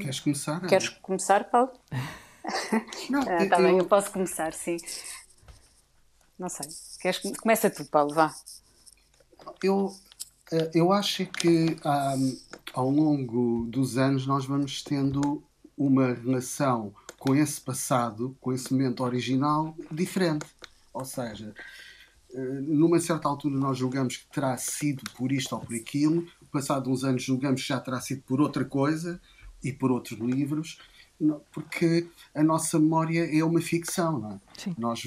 [0.00, 0.60] Queres começar?
[0.66, 1.72] Queres começar, Paulo?
[3.10, 3.62] Não, ah, tá eu...
[3.62, 4.76] bem, eu posso começar, sim.
[6.38, 6.68] Não sei.
[7.00, 8.32] Queres, começa tu, Paulo, vá.
[9.62, 9.92] Eu,
[10.52, 12.38] eh, eu acho que um,
[12.74, 15.42] ao longo dos anos nós vamos tendo
[15.76, 20.46] uma relação com esse passado, com esse momento original, diferente.
[20.92, 21.52] Ou seja,
[22.32, 26.90] eh, numa certa altura nós julgamos que terá sido por isto ou por aquilo, passado
[26.90, 29.20] uns anos julgamos que já terá sido por outra coisa
[29.66, 30.78] e por outros livros,
[31.52, 34.40] porque a nossa memória é uma ficção, não é?
[34.56, 34.74] Sim.
[34.78, 35.02] Nós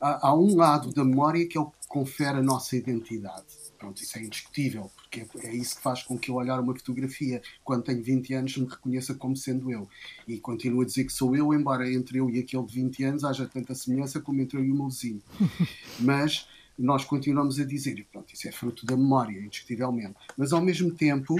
[0.00, 3.44] há, há, um lado da memória que é o que confere a nossa identidade.
[3.78, 6.74] Pronto, isso é indiscutível, porque é, é isso que faz com que eu olhar uma
[6.74, 9.88] fotografia quando tenho 20 anos me reconheça como sendo eu.
[10.26, 13.24] E continuo a dizer que sou eu, embora entre eu e aquele de 20 anos
[13.24, 15.22] haja tanta semelhança como entre eu e o meu vizinho.
[16.00, 20.14] Mas nós continuamos a dizer, pronto, isso é fruto da memória, indiscutivelmente.
[20.36, 21.36] Mas ao mesmo tempo,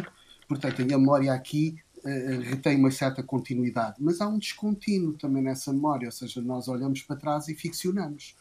[0.46, 1.76] portanto, a memória aqui
[2.50, 7.02] retém uma certa continuidade, mas há um descontínuo também nessa memória, ou seja, nós olhamos
[7.02, 8.36] para trás e ficcionamos.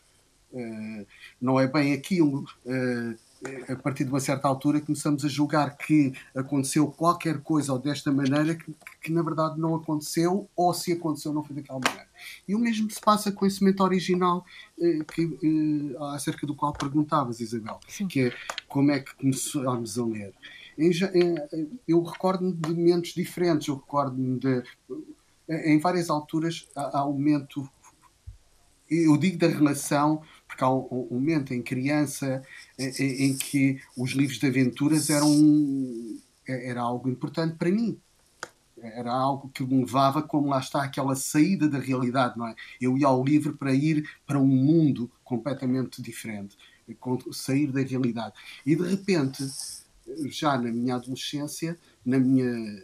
[0.54, 1.06] Eh,
[1.42, 3.16] não é bem eh,
[3.70, 8.12] a partir de uma certa altura começamos a julgar que aconteceu qualquer coisa ou desta
[8.12, 12.08] maneira que, que, na verdade não aconteceu ou se aconteceu não foi daquela maneira.
[12.48, 14.46] E o mesmo se passa com esse momento original
[14.80, 18.08] eh, que, eh, acerca do qual perguntavas, Isabel, Sim.
[18.08, 18.34] que é
[18.68, 20.34] como é que começámos a ler.
[21.88, 24.64] Eu recordo-me de momentos diferentes, eu recordo-me de.
[25.48, 27.70] Em várias alturas há um momento
[28.90, 32.42] eu digo da relação porque há um, momento em criança
[32.78, 35.30] em, que os livros de aventuras eram
[36.48, 38.00] era algo importante para mim
[38.82, 42.98] era algo que me levava como lá está aquela saída da realidade não é eu
[42.98, 46.56] ia ao livro para ir para um mundo completamente diferente
[47.32, 48.36] sair da realidade
[48.66, 49.44] e de repente
[50.30, 52.84] já na minha adolescência na minha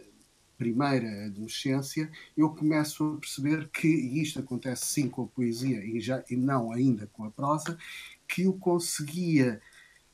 [0.62, 6.00] primeira adolescência, eu começo a perceber que, e isto acontece sim com a poesia e,
[6.00, 7.76] já, e não ainda com a prosa,
[8.28, 9.60] que eu conseguia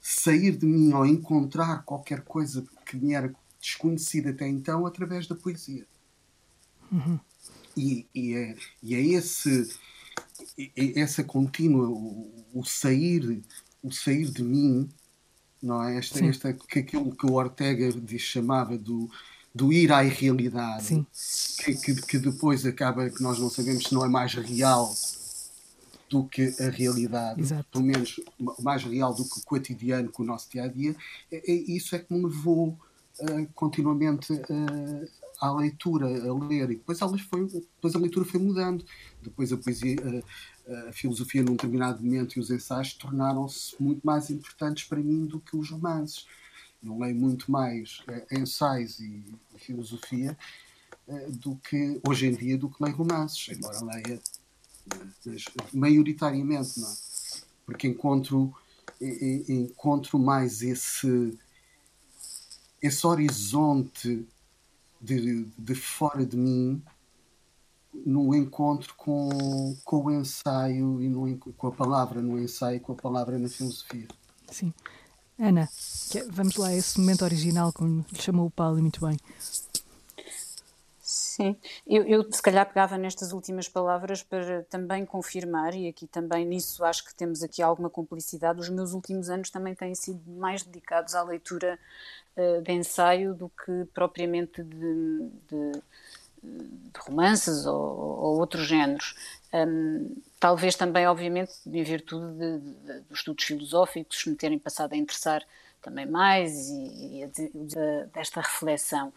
[0.00, 5.34] sair de mim ou encontrar qualquer coisa que me era desconhecida até então através da
[5.34, 5.86] poesia.
[6.90, 7.20] Uhum.
[7.76, 9.78] E, e, é, e é esse
[10.58, 13.42] é essa contínua o, o, sair
[13.82, 14.88] o sair de mim
[15.62, 15.98] não é?
[15.98, 19.10] Esta, esta que aquilo que o Ortega diz, chamava do
[19.54, 21.04] do ir à irrealidade,
[21.64, 24.94] que, que, que, depois acaba que nós não sabemos se não é mais real
[26.08, 27.66] do que a realidade, Exato.
[27.70, 28.20] pelo menos
[28.60, 30.94] mais real do que o cotidiano, com o nosso dia a dia,
[31.30, 32.78] é, é, isso é que me levou
[33.20, 35.08] uh, continuamente uh,
[35.40, 38.84] à leitura, a ler, e depois, elas foi, depois a leitura foi mudando,
[39.22, 39.96] depois a poesia.
[40.88, 45.40] A filosofia num determinado momento e os ensaios tornaram-se muito mais importantes para mim do
[45.40, 46.26] que os romances
[46.84, 50.36] eu leio muito mais uh, ensaios e, e filosofia
[51.06, 54.20] uh, do que hoje em dia do que leio romances, embora leia
[55.26, 56.94] mas, maioritariamente, não é?
[57.66, 58.54] porque encontro
[59.00, 61.38] encontro mais esse
[62.80, 64.26] esse horizonte
[65.00, 66.82] de, de fora de mim
[67.92, 72.92] no encontro com, com o ensaio e no, com a palavra no ensaio e com
[72.92, 74.06] a palavra na filosofia.
[74.50, 74.72] Sim.
[75.38, 75.68] Ana,
[76.14, 79.16] é, vamos lá, esse momento original, como lhe chamou o Paulo, muito bem.
[81.00, 86.44] Sim, eu, eu, se calhar pegava nestas últimas palavras para também confirmar, e aqui também
[86.44, 88.60] nisso acho que temos aqui alguma complicidade.
[88.60, 91.78] Os meus últimos anos também têm sido mais dedicados à leitura
[92.36, 95.72] uh, de ensaio do que propriamente de, de,
[96.42, 99.14] de romances ou, ou, outros géneros.
[99.52, 104.96] Um, talvez também, obviamente, em virtude de, de, dos estudos filosóficos me terem passado a
[104.96, 105.42] interessar
[105.82, 107.30] também mais e, e
[108.12, 109.12] desta reflexão.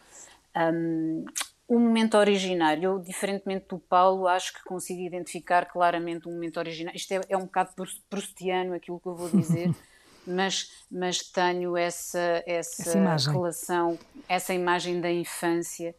[0.56, 1.26] Um,
[1.68, 6.98] o momento originário, eu, diferentemente do Paulo, acho que consigo identificar claramente um momento originário.
[6.98, 7.72] Isto é, é um bocado
[8.10, 9.74] proustiano aquilo que eu vou dizer,
[10.28, 15.96] mas, mas tenho essa, essa, essa relação, essa imagem da infância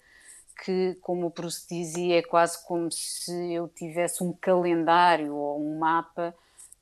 [0.65, 5.79] que, como o Proust dizia, é quase como se eu tivesse um calendário ou um
[5.79, 6.35] mapa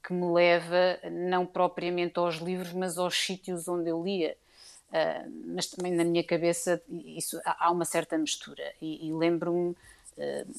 [0.02, 4.36] que me leva não propriamente aos livros, mas aos sítios onde eu lia.
[4.88, 8.72] Uh, mas também na minha cabeça isso, há uma certa mistura.
[8.80, 10.52] E, e lembro-me uh,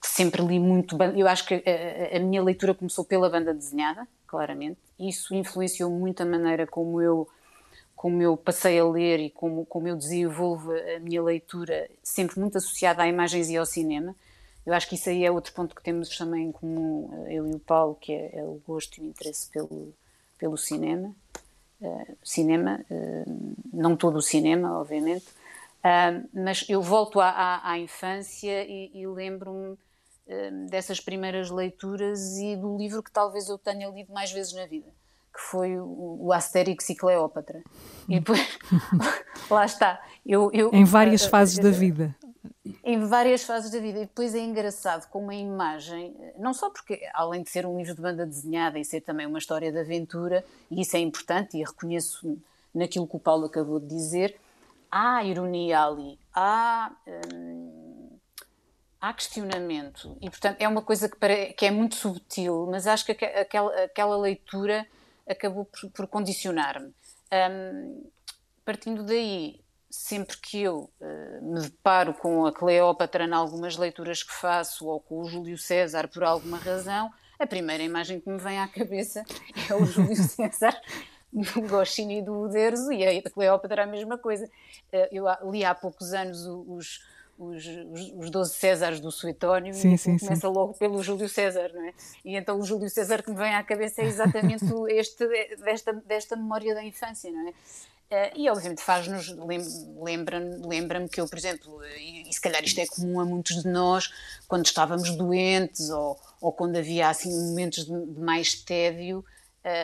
[0.00, 0.96] que sempre li muito.
[1.16, 4.78] Eu acho que a, a, minha leitura começou pela banda desenhada, claramente.
[4.98, 7.28] Isso influenciou muito a maneira como eu
[7.96, 12.58] como eu passei a ler e como, como eu desenvolvo a minha leitura, sempre muito
[12.58, 14.14] associada a imagens e ao cinema.
[14.66, 17.46] Eu acho que isso aí é outro ponto que temos também em comum, eh, eu
[17.46, 19.94] e o Paulo, que é, é o gosto e o interesse pelo,
[20.38, 21.14] pelo cinema.
[21.80, 27.78] Uh, cinema, uh, não todo o cinema, obviamente, uh, mas eu volto à, à, à
[27.78, 29.76] infância e, e lembro-me
[30.68, 34.90] dessas primeiras leituras e do livro que talvez eu tenha lido mais vezes na vida
[35.36, 37.62] que foi o, Asterix e Cleópatra.
[38.08, 38.58] E depois,
[39.50, 40.00] lá está.
[40.24, 42.16] Eu, eu, em várias uh, fases uh, da vida.
[42.82, 43.98] Em várias fases da vida.
[43.98, 47.94] E depois é engraçado com uma imagem, não só porque, além de ser um livro
[47.94, 51.62] de banda desenhada e ser também uma história de aventura, e isso é importante e
[51.62, 52.38] reconheço
[52.74, 54.36] naquilo que o Paulo acabou de dizer,
[54.90, 56.90] há ironia ali, há.
[57.06, 58.16] Hum,
[58.98, 63.04] há questionamento e portanto é uma coisa que, para, que é muito subtil mas acho
[63.04, 64.86] que aquela, aquela leitura
[65.28, 66.92] acabou por, por condicionar-me.
[67.32, 68.04] Um,
[68.64, 69.60] partindo daí,
[69.90, 75.00] sempre que eu uh, me deparo com a Cleópatra em algumas leituras que faço ou
[75.00, 79.24] com o Júlio César por alguma razão, a primeira imagem que me vem à cabeça
[79.68, 80.78] é o Júlio César
[81.32, 84.46] do Goscinny e do Uderzo e a Cleópatra a mesma coisa.
[84.92, 87.00] Uh, eu li há poucos anos os,
[87.38, 90.54] os, os, os 12 Césares do Suetónio sim, e sim, começa sim.
[90.54, 91.92] logo pelo Júlio César, não é?
[92.24, 96.36] E então o Júlio César que me vem à cabeça é exatamente este, desta, desta
[96.36, 97.52] memória da infância, não é?
[98.08, 99.34] Uh, e obviamente faz-nos,
[99.98, 103.64] lembra-me lembra que eu, por exemplo, e, e, se calhar isto é comum a muitos
[103.64, 104.12] de nós,
[104.46, 109.24] quando estávamos doentes ou, ou quando havia assim momentos de, de mais tédio,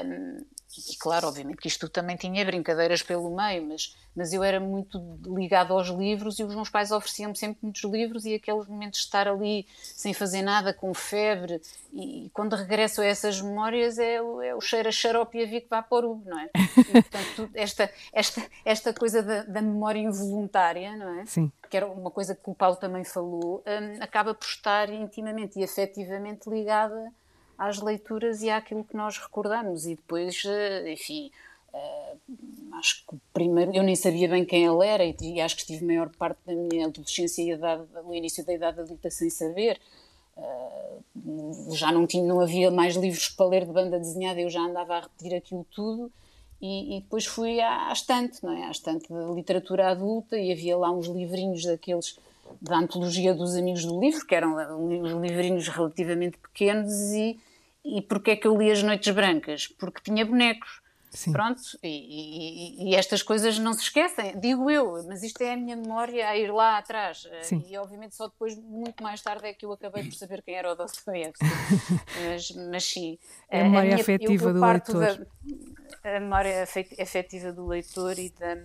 [0.06, 0.44] um,
[0.78, 4.98] e claro, obviamente que isto também tinha brincadeiras pelo meio, mas, mas eu era muito
[5.26, 9.04] ligado aos livros e os meus pais ofereciam-me sempre muitos livros e aqueles momentos de
[9.04, 11.60] estar ali sem fazer nada, com febre,
[11.92, 15.66] e, e quando regresso a essas memórias é, o, é o cheiro a xarope e
[15.70, 16.48] a para o não é?
[16.54, 21.26] E, portanto, esta, esta, esta coisa da, da, memória involuntária, não é?
[21.26, 21.52] Sim.
[21.68, 25.64] Que era uma coisa que o Paulo também falou, um, acaba por estar intimamente e
[25.64, 27.12] afetivamente ligada
[27.56, 29.86] às leituras e àquilo que nós recordamos.
[29.86, 31.30] E depois, eh, enfim,
[31.72, 35.84] uh, acho que primeiro, eu nem sabia bem quem ele era e, acho que estive
[35.84, 39.80] a maior parte da minha adolescência e idade, o início da idade adulta sem saber.
[40.36, 44.60] Uh, já não, tinha, não havia mais livros para ler de banda desenhada, eu já
[44.60, 46.10] andava a repetir aquilo tudo.
[46.60, 48.64] E, e depois fui à, à estante, não é?
[48.66, 52.16] À estante da literatura adulta e havia lá uns livrinhos daqueles
[52.60, 54.56] da antologia dos amigos do livro, que eram
[55.20, 57.38] livrinhos relativamente pequenos e,
[57.84, 59.66] e porquê é que eu li As Noites Brancas?
[59.66, 60.82] Porque tinha bonecos.
[61.12, 61.30] Sim.
[61.30, 65.56] Pronto, e, e, e, estas coisas não se esquecem, digo eu, mas isto é a
[65.58, 67.28] minha memória a ir lá atrás.
[67.42, 67.62] Sim.
[67.68, 70.72] E obviamente só depois, muito mais tarde, é que eu acabei por saber quem era
[70.72, 71.44] o Dostoevsky.
[72.24, 73.18] mas, mas sim.
[73.50, 75.26] É a memória a minha, afetiva eu, eu do leitor.
[76.02, 78.56] Da, a memória afetiva do leitor e, da,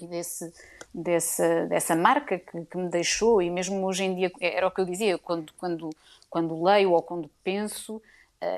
[0.00, 0.50] e desse,
[0.92, 4.80] dessa, dessa marca que, que, me deixou, e mesmo hoje em dia, era o que
[4.80, 5.90] eu dizia, quando, quando
[6.36, 8.02] quando leio ou quando penso, uh,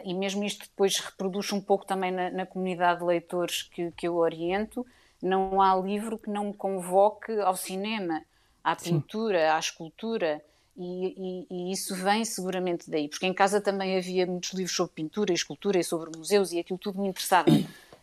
[0.05, 4.09] e mesmo isto depois reproduz um pouco também na, na comunidade de leitores que, que
[4.09, 4.85] eu oriento,
[5.23, 8.23] não há livro que não me convoque ao cinema,
[8.63, 9.55] à pintura, Sim.
[9.55, 10.43] à escultura,
[10.77, 14.95] e, e, e, isso vem seguramente daí, porque em casa também havia muitos livros sobre
[14.95, 17.51] pintura e escultura e sobre museus e aquilo tudo me interessava.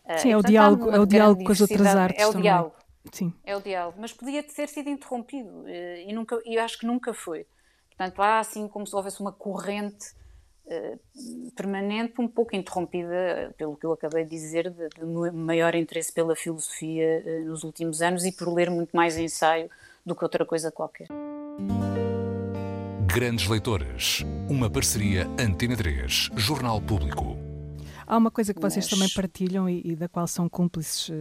[0.08, 2.32] Eh, Sim, uh, é, o diálogo, é o diálogo com as outras artes É o
[2.32, 2.44] também.
[2.44, 2.76] diálogo.
[3.12, 3.34] Sim.
[3.44, 5.68] É o diálogo, mas podia ter sido interrompido uh,
[6.08, 7.46] e nunca, eu acho que nunca foi.
[7.90, 10.14] Portanto, há assim como se houvesse uma corrente
[10.66, 16.12] uh, permanente, um pouco interrompida, pelo que eu acabei de dizer, de, de maior interesse
[16.12, 19.70] pela filosofia uh, nos últimos anos e por ler muito mais ensaio
[20.06, 21.08] do que outra coisa qualquer.
[23.08, 27.45] Grandes Leitores, uma parceria Antena 3, Jornal Público.
[28.08, 28.90] Há uma coisa que vocês Mas...
[28.90, 31.14] também partilham e, e, da qual são cúmplices uh,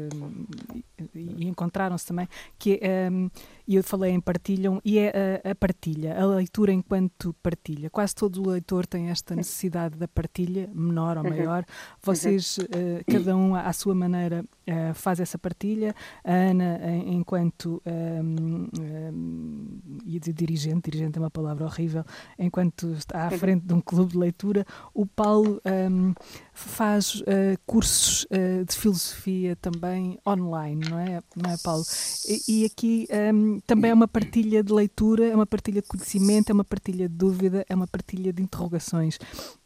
[1.15, 3.31] e, e encontraram-se também, que é, um,
[3.67, 7.89] e eu falei em partilham, e é a, a, partilha, a leitura enquanto partilha.
[7.89, 11.31] Quase todo leitor tem esta necessidade da partilha, menor ou uhum.
[11.31, 11.61] maior.
[11.61, 11.97] Uhum.
[12.03, 12.65] Vocês, uh,
[13.11, 15.95] cada um à sua maneira, uh, faz essa partilha.
[16.23, 22.05] A Ana, enquanto um, um, ia dizer dirigente, dirigente é uma palavra horrível,
[22.39, 23.39] enquanto está à uhum.
[23.39, 26.13] frente de um clube de leitura, o Paulo um,
[26.53, 27.25] faz uh,
[27.67, 28.27] cursos
[28.67, 31.85] de filosofia também online, não é, não é Paulo?
[32.29, 36.51] E, e aqui um, também é uma partilha de leitura, é uma partilha de conhecimento,
[36.51, 39.19] é uma partilha de dúvida, é uma partilha de interrogações.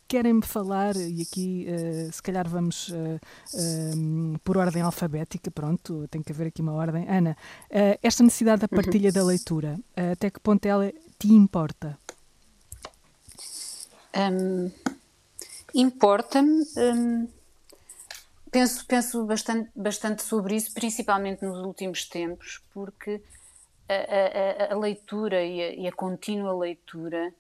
[0.07, 3.21] Querem-me falar, e aqui uh, se calhar vamos uh,
[3.55, 7.07] uh, por ordem alfabética, pronto, tem que haver aqui uma ordem.
[7.09, 7.37] Ana,
[8.03, 9.15] esta necessidade da partilha uhum.
[9.15, 9.79] da leitura,
[10.13, 11.99] até que ponto ela te importa?
[14.17, 14.71] Um,
[15.75, 16.65] Importa-me.
[16.77, 17.29] Um
[18.51, 23.23] penso, penso bastante, bastante sobre isso, principalmente nos últimos tempos, porque
[23.89, 27.33] a, a, leitura e a, e a, contínua leitura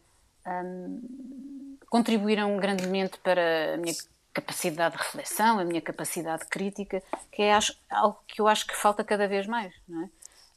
[0.46, 3.94] um, contribuíram grandemente para a minha
[4.32, 8.76] capacidade de reflexão, a minha capacidade crítica, que é acho, algo que eu acho que
[8.76, 9.74] falta cada vez mais.
[9.86, 10.10] Não é?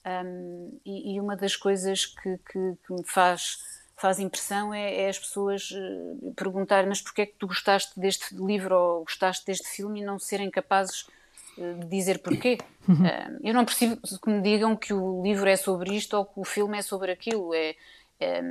[0.04, 3.60] Um, e, e, uma das coisas que, que, que me faz,
[3.96, 8.34] faz impressão é, é, as pessoas uh, perguntarem mas porquê é que tu gostaste deste
[8.34, 11.06] livro ou gostaste deste filme e não serem capazes
[11.88, 12.58] dizer porquê.
[12.88, 13.06] Uhum.
[13.06, 16.40] Uh, eu não preciso que me digam que o livro é sobre isto ou que
[16.40, 17.54] o filme é sobre aquilo.
[17.54, 17.76] É,
[18.20, 18.42] é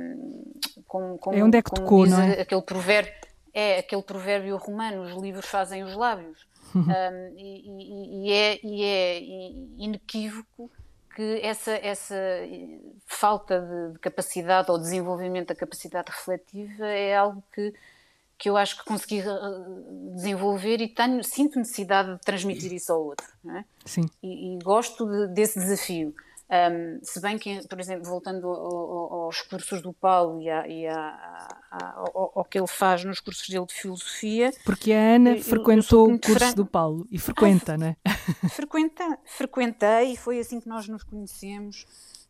[0.87, 2.41] como, como, é onde é que tocou, diz não é?
[2.41, 3.13] aquele provérbio,
[3.53, 6.45] é aquele provérbio romano, os livros fazem os lábios.
[6.73, 6.83] Uhum.
[6.83, 9.19] Um, e, e, é, e é
[9.83, 10.71] inequívoco
[11.15, 12.15] que essa, essa
[13.05, 17.73] falta de, de capacidade ou desenvolvimento da capacidade refletiva é algo que
[18.41, 23.05] que eu acho que consegui eh, desenvolver e tenho, sinto necessidade de transmitir isso ao
[23.05, 23.27] outro.
[23.47, 23.63] É?
[23.85, 24.09] Sim.
[24.21, 26.11] E, e gosto de, desse desafio.
[26.49, 30.87] Um, se bem que, por exemplo, voltando ao, aos cursos do Paulo e, a, e
[30.87, 30.97] a,
[31.71, 34.51] a, ao, ao, que ele faz nos cursos dele de filosofia.
[34.65, 36.53] Porque a Ana eu, frequentou eu o curso fran...
[36.53, 37.95] do Paulo e frequenta, ah, não é?
[38.49, 41.85] Frequenta, frequentei e foi assim que nós nos conhecemos.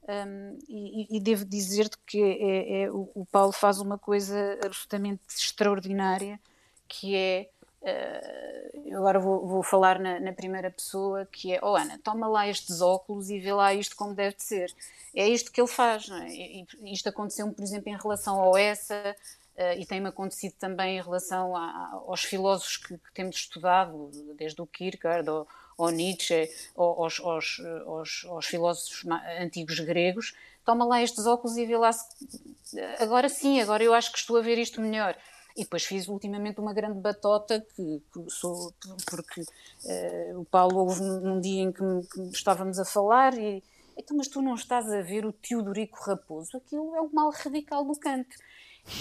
[0.07, 5.21] Um, e, e, devo dizer-te que é, é, o, o, Paulo faz uma coisa absolutamente
[5.29, 6.39] extraordinária,
[6.87, 7.49] que é,
[7.83, 12.47] uh, agora vou, vou falar na, na, primeira pessoa, que é, oh Ana, toma lá
[12.47, 14.73] estes óculos e vê lá isto como deve de ser.
[15.15, 16.29] É isto que ele faz, não é?
[16.29, 19.15] E, isto aconteceu, por exemplo, em relação ao essa,
[19.53, 24.59] Uh, e tem-me acontecido também em relação a, aos filósofos que, que, temos estudado, desde
[24.61, 25.45] o Kierkegaard ao,
[25.83, 29.03] ao Nietzsche, aos, aos, filósofos
[29.39, 30.33] antigos gregos.
[30.65, 32.05] Toma lá estes óculos e vê lá se.
[32.99, 35.17] Agora sim, agora eu acho que estou a ver isto melhor.
[35.55, 38.73] E depois fiz ultimamente uma grande batota, que, que sou,
[39.09, 43.63] porque uh, o Paulo houve num dia em que, que estávamos a falar e.
[43.97, 46.55] Então, mas tu não estás a ver o Teodorico Raposo?
[46.55, 48.35] Aquilo é o mal radical do canto.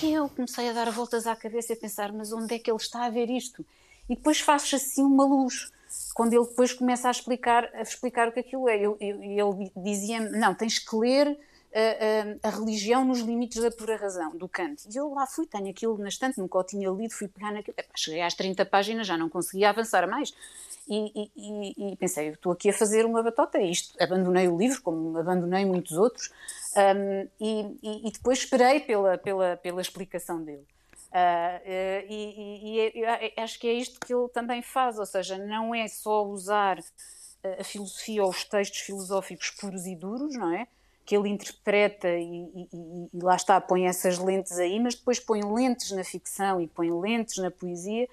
[0.03, 2.71] E eu comecei a dar voltas à cabeça e a pensar, mas onde é que
[2.71, 3.65] ele está a ver isto?
[4.09, 5.73] E depois faz assim uma luz,
[6.15, 8.77] quando ele depois começa a explicar, a explicar o que aquilo é.
[8.79, 13.63] Eu, eu, ele dizia-me, não, tens que ler a, uh, a, a, religião nos limites
[13.63, 14.89] da pura razão, do Kant.
[14.93, 17.75] E eu lá fui, tenho aquilo na estante, nunca o tinha lido, fui pegar naquilo.
[17.79, 20.35] Epá, cheguei às 30 páginas, já não conseguia avançar mais.
[20.89, 23.95] E, e, e pensei, estou aqui a fazer uma batota, isto.
[24.03, 26.33] Abandonei o livro, como abandonei muitos outros,
[26.77, 30.67] um, e, e, depois esperei pela, pela, pela explicação dele.
[31.11, 35.75] Uh, uh, e, e, acho que é isto que ele também faz, ou seja, não
[35.75, 36.79] é só usar
[37.59, 40.69] a filosofia ou os textos filosóficos puros e duros, não é?
[41.05, 45.91] Que ele interpreta e, e, lá está, põe essas lentes aí, mas depois põe lentes
[45.91, 48.07] na ficção e põe lentes na poesia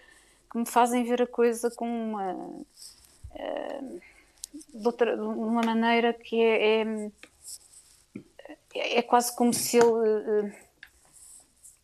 [0.50, 2.34] que me fazem ver a coisa com uma.
[2.34, 4.02] Uh,
[4.74, 7.12] de, outra, de uma maneira que é, é
[8.74, 10.54] é quase como se ele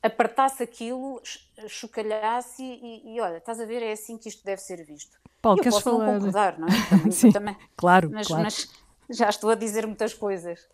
[0.04, 1.22] apartasse aquilo,
[1.68, 5.18] chocalhasse e, e, olha, estás a ver, é assim que isto deve ser visto.
[5.42, 6.06] Paulo, eu queres posso falar?
[6.06, 6.72] não concordar, não é?
[6.90, 8.44] Também, Sim, também, claro, mas, claro.
[8.44, 8.70] mas
[9.10, 10.68] já estou a dizer muitas coisas.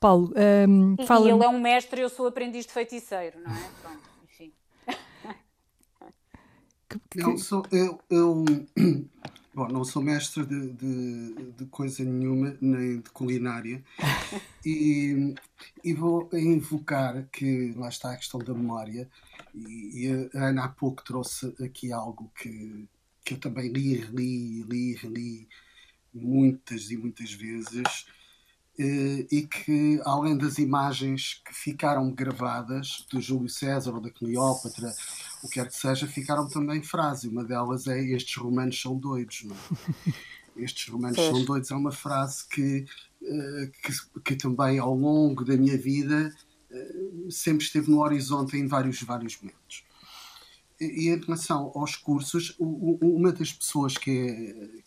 [0.00, 0.32] Paulo,
[0.68, 1.26] um, e, fala...
[1.26, 3.70] e ele é um mestre e eu sou aprendiz de feiticeiro, não é?
[3.82, 4.52] Pronto, enfim.
[7.16, 8.44] Não, sou, eu, eu
[9.56, 13.82] Bom, não sou mestre de, de, de, coisa nenhuma, nem de culinária,
[14.62, 15.34] e,
[15.82, 19.08] e, vou invocar que lá está a questão da memória,
[19.54, 22.86] e, e, a Ana há pouco trouxe aqui algo que,
[23.24, 25.48] que eu também li, reli, li, reli
[26.12, 28.04] muitas e muitas vezes,
[28.78, 34.92] eh, e que além das imagens que ficaram gravadas do Júlio César ou da Cleópatra
[35.46, 37.30] o que quer que seja, ficaram também frases.
[37.30, 39.44] Uma delas é: Estes romanos são doidos.
[39.44, 40.12] Não é?
[40.64, 42.86] Estes romanos são doidos é uma frase que,
[43.22, 46.34] eh, que, que, também ao longo da minha vida
[46.70, 46.94] eh,
[47.28, 49.84] sempre esteve no horizonte em vários, vários momentos.
[50.80, 54.82] E em relação aos cursos, uma das pessoas que é,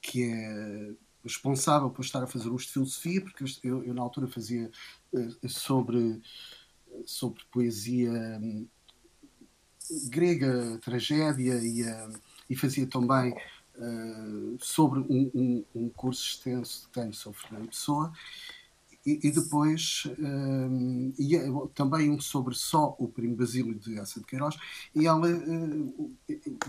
[0.00, 0.92] que é
[1.24, 4.70] responsável por estar a fazer uso de filosofia, porque eu, eu na altura fazia
[5.12, 6.20] eh, sobre,
[7.04, 8.40] sobre poesia
[10.08, 13.34] grega, tragédia, e, uh, e fazia também
[13.76, 18.12] uh, sobre um, um, um, curso extenso que tenho sobre Fernando Pessoa,
[19.06, 21.38] e, e depois um, e,
[21.74, 24.56] também um sobre só o Primo Basílio de Essa de Queiroz,
[24.94, 26.12] e ela uh,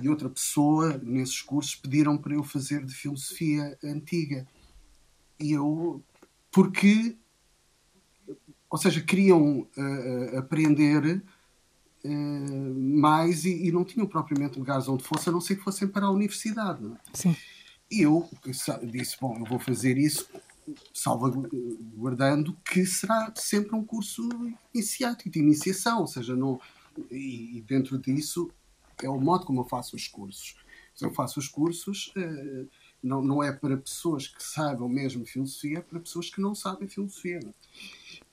[0.02, 4.46] e outra pessoa nesses cursos pediram para eu fazer de filosofia antiga.
[5.40, 6.02] E eu,
[6.52, 7.18] porque,
[8.70, 9.68] ou seja, queriam
[10.38, 11.22] aprender
[12.06, 15.88] eh, mais e, e, não tinham propriamente lugares onde fosse, a não ser que fossem
[15.88, 16.86] para a universidade.
[16.86, 17.18] É?
[17.18, 17.36] Sim.
[17.90, 18.30] E eu
[18.84, 20.30] disse: Bom, eu vou fazer isso,
[20.94, 24.30] salvaguardando que será sempre um curso
[24.72, 26.62] iniciático, de iniciação, ou seja, não,
[27.10, 28.52] e, e dentro disso
[29.02, 30.56] é o modo como eu faço os cursos.
[31.02, 32.66] Eu faço os cursos, eh,
[33.04, 36.88] não, não é para pessoas que saibam mesmo filosofia, é para pessoas que não sabem
[36.88, 37.40] filosofia.
[37.44, 37.54] Não é?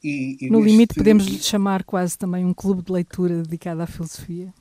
[0.02, 3.86] E, e no limite, podemos lhe chamar quase também um clube de leitura dedicado à
[3.86, 4.52] filosofia.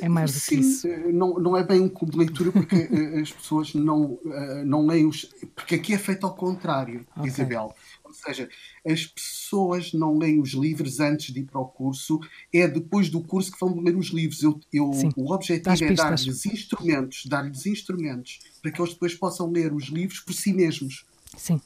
[0.00, 0.86] É mais do que isso.
[1.12, 4.86] Não, não é bem um clube de leitura porque eh, as pessoas não, eh, não
[4.86, 5.24] leem os.
[5.54, 7.28] Porque aqui é feito ao contrário, okay.
[7.28, 7.74] Isabel.
[8.04, 8.48] Ou seja,
[8.86, 12.20] as pessoas não leem os livros antes de ir para o curso,
[12.52, 14.44] é depois do curso que vão ler os livros.
[14.44, 19.72] Eu, eu o objetivo é dar-lhes instrumentos, dar-lhes instrumentos para que eles depois possam ler
[19.74, 21.04] os livros por si mesmos.
[21.36, 21.60] Sim.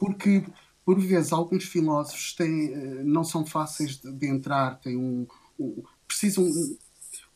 [0.00, 0.42] Porque
[0.86, 5.26] por vezes alguns filósofos têm, eh, não são fáceis de, de entrar, têm um,
[5.58, 6.48] um precisam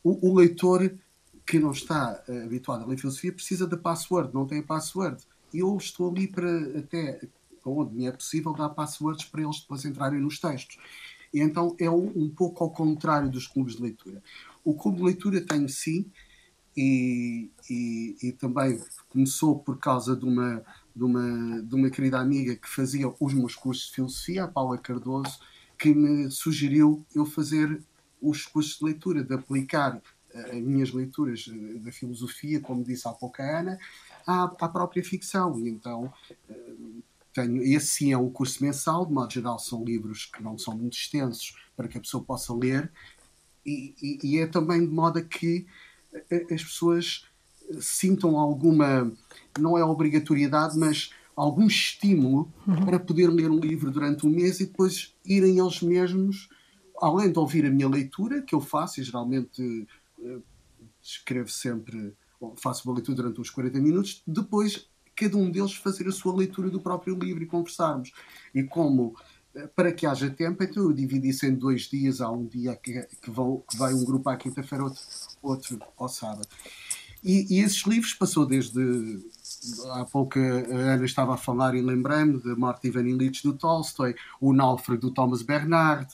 [0.01, 0.97] o, o, leitor
[1.45, 5.21] que não está uh, habituado a ler filosofia precisa da password, não tem password.
[5.53, 7.19] Eu estou ali para até
[7.65, 10.77] onde me é possível dar passwords para eles depois entrarem nos textos.
[11.33, 14.23] E então é um, um pouco ao contrário dos clubes de leitura.
[14.63, 16.09] O clube de leitura tem sim,
[16.75, 20.63] e, e, e, também começou por causa de uma,
[20.95, 24.77] de uma, de uma querida amiga que fazia os meus cursos de filosofia, a Paula
[24.77, 25.39] Cardoso,
[25.77, 27.81] que me sugeriu eu fazer
[28.21, 30.01] os cursos de leitura, de aplicar uh,
[30.51, 33.79] as minhas leituras uh, da filosofia, como disse há pouco a Ana,
[34.27, 35.57] à, à própria ficção.
[35.59, 36.13] E então
[36.49, 40.57] uh, tenho, esse sim é um curso mensal, de modo geral são livros que não
[40.57, 42.91] são muito extensos para que a pessoa possa ler,
[43.65, 45.65] e, e, e é também de modo a que
[46.51, 47.25] as pessoas
[47.79, 49.11] sintam alguma,
[49.59, 52.85] não é obrigatoriedade, mas algum estímulo uhum.
[52.85, 56.49] para poder ler um livro durante um mês e depois irem eles mesmos,
[57.01, 59.87] além de ouvir a minha leitura, que eu faço e geralmente
[60.23, 60.39] eh,
[61.01, 62.13] escrevo sempre,
[62.57, 66.69] faço uma leitura durante uns 40 minutos, depois cada um deles fazer a sua leitura
[66.69, 68.11] do próprio livro e conversarmos.
[68.53, 69.15] E como
[69.53, 72.21] eh, para que haja tempo, então eu dividi isso em dois dias.
[72.21, 75.01] Há um dia que, que, vão, que vai um grupo à quinta-feira, outro,
[75.41, 76.47] outro ao sábado.
[77.23, 78.79] E, e, esses livros passou desde.
[79.91, 83.53] Há pouco a Ana estava a falar e lembrei-me da Morte de Ivan Illich do
[83.53, 86.11] Tolstói, o Náufrago do Thomas Bernard,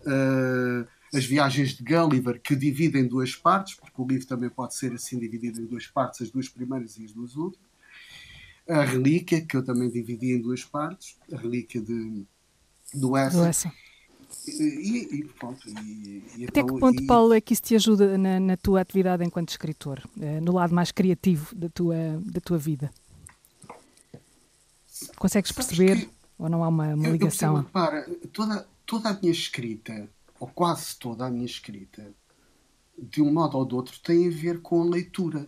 [0.00, 4.74] uh, as Viagens de Gulliver, que dividem em duas partes, porque o livro também pode
[4.74, 7.68] ser assim dividido em duas partes, as duas primeiras e as duas últimas.
[8.68, 12.26] A Relíquia, que eu também dividi em duas partes, a Relíquia de,
[12.94, 13.72] do Essen.
[14.46, 18.16] E, e, pronto, e, e Até então, que ponto, Paulo, é que isso te ajuda
[18.16, 22.56] na, na tua atividade enquanto escritor, eh, no lado mais criativo da tua, da tua
[22.56, 22.90] vida?
[25.16, 27.58] Consegues perceber que, ou não há uma, uma ligação?
[27.58, 30.08] Eu para, toda, toda a minha escrita,
[30.40, 32.10] ou quase toda a minha escrita,
[32.96, 35.46] de um modo ou do outro, tem a ver com a leitura.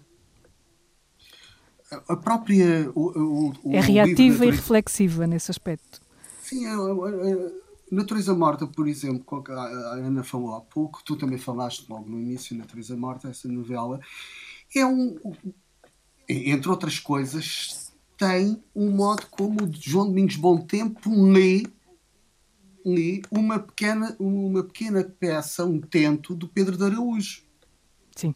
[2.08, 2.90] A própria.
[2.94, 6.00] O, o, é reativa e reflexiva nesse aspecto.
[6.42, 7.52] Sim, é, é, é
[7.90, 12.20] Natureza Morta, por exemplo, que a Ana falou há pouco, tu também falaste logo no
[12.20, 14.00] início, Natureza Morta, essa novela,
[14.74, 15.16] é um.
[16.28, 21.64] Entre outras coisas, tem um modo como o João Domingos Bom Tempo lê,
[22.84, 27.42] lê uma, pequena, uma pequena peça, um tento do Pedro de Araújo.
[28.14, 28.32] Sim.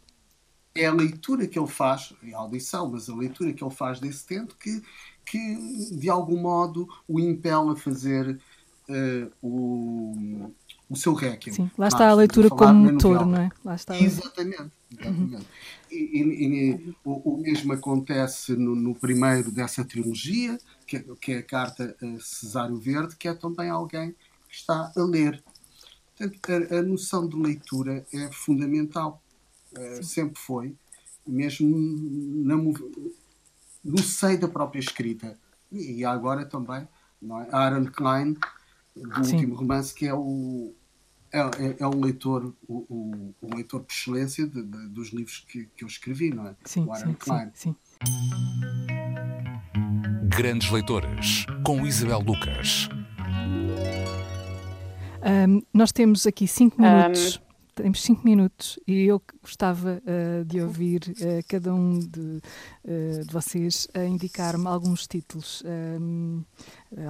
[0.73, 3.99] É a leitura que ele faz, é a audição, mas a leitura que ele faz
[4.01, 4.83] desse tento que,
[5.23, 8.41] que de algum modo o impele a fazer
[8.89, 10.51] uh, o,
[10.89, 11.55] o seu Requiem.
[11.55, 13.49] Sim, lá está a leitura como motor, não é?
[13.63, 14.71] Lá está exatamente.
[14.91, 15.35] exatamente.
[15.35, 15.41] Uhum.
[15.91, 21.37] E, e, e o, o, mesmo acontece no, no, primeiro dessa trilogia, que, que é
[21.39, 24.11] a carta a Cesário Verde, que é também alguém
[24.47, 25.43] que está a ler.
[26.17, 26.39] Portanto,
[26.71, 29.21] a, a noção de leitura é fundamental.
[29.77, 30.73] Uh, sempre foi,
[31.27, 31.75] mesmo
[32.45, 32.55] na,
[33.83, 35.37] no seio da própria escrita.
[35.71, 36.87] E agora também,
[37.21, 37.47] não é?
[37.51, 38.37] Aaron Klein
[38.95, 39.35] do Sim.
[39.35, 40.73] último romance, que é o.
[41.31, 45.39] É, é, é um leitor, o, o, o, leitor por excelência de, de, dos livros
[45.39, 46.55] que, que eu escrevi, não é?
[46.63, 47.51] Sim, o Aaron sim, Klein.
[47.53, 48.05] Sim, sim.
[50.29, 52.87] Grandes Leitoras, com Isabel Lucas.
[55.25, 57.41] Um, nós temos aqui cinco minutos
[57.75, 62.41] temos cinco minutos e eu gostava uh, de ouvir uh, cada um de,
[62.85, 65.61] uh, de vocês a indicar-me alguns títulos,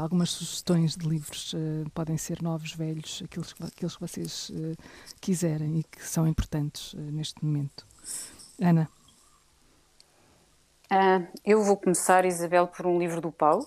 [0.02, 1.54] algumas sugestões de livros.
[1.94, 4.52] podem ser novos, velhos, aqueles, aqueles que vocês
[5.22, 7.86] quiserem e que são importantes neste momento.
[8.60, 8.90] Ana.
[11.46, 13.66] eu vou começar, Isabel, por um livro do Paulo,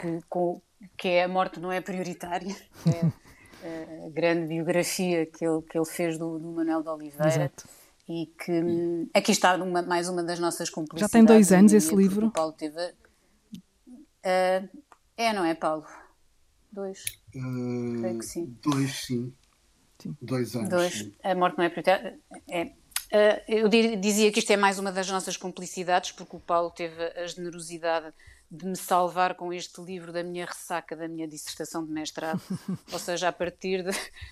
[0.00, 0.60] que, com,
[0.96, 2.54] que é A Morte Não É Prioritária.
[2.86, 3.12] É
[3.62, 7.28] a grande biografia que ele, que ele fez do, do Manuel de Oliveira.
[7.28, 7.68] Exato.
[8.08, 11.10] E que hum, aqui está uma, mais uma das nossas cumplicidades.
[11.10, 12.30] Já tem dois anos esse livro?
[12.30, 12.80] Paulo teve.
[12.80, 14.68] Uh,
[15.16, 15.84] é, não é, Paulo?
[16.70, 17.04] Dois.
[17.34, 18.56] Uh, Creio que sim.
[18.62, 19.34] Dois, sim.
[19.98, 20.16] sim.
[20.22, 20.68] Dois anos.
[20.68, 20.92] Dois.
[20.92, 21.14] Sim.
[21.22, 22.18] A morte não é prioritária.
[22.48, 22.64] É.
[22.64, 27.02] Uh, eu dizia que isto é mais uma das nossas cumplicidades, porque o Paulo teve
[27.02, 28.12] a generosidade
[28.50, 32.40] de me salvar com este livro da minha ressaca da minha dissertação de mestrado,
[32.92, 33.90] ou seja, a partir de,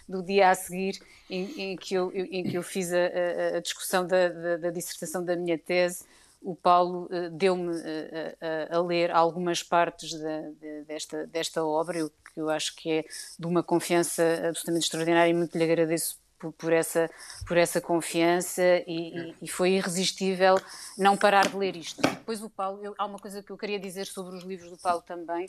[0.09, 4.07] do dia a seguir em, em, que, eu, em que eu fiz a, a discussão
[4.07, 6.05] da, da, da, dissertação da minha tese,
[6.41, 12.11] o Paulo uh, deu-me uh, a, a, ler algumas partes de, desta, desta obra, eu,
[12.33, 13.05] que eu acho que é
[13.39, 17.11] de uma confiança absolutamente extraordinária e muito lhe agradeço por, por, essa,
[17.47, 20.57] por essa confiança e, e, e, foi irresistível
[20.99, 22.01] não parar de ler isto.
[22.01, 24.71] E depois o Paulo, eu, há uma coisa que eu queria dizer sobre os livros
[24.71, 25.47] do Paulo também,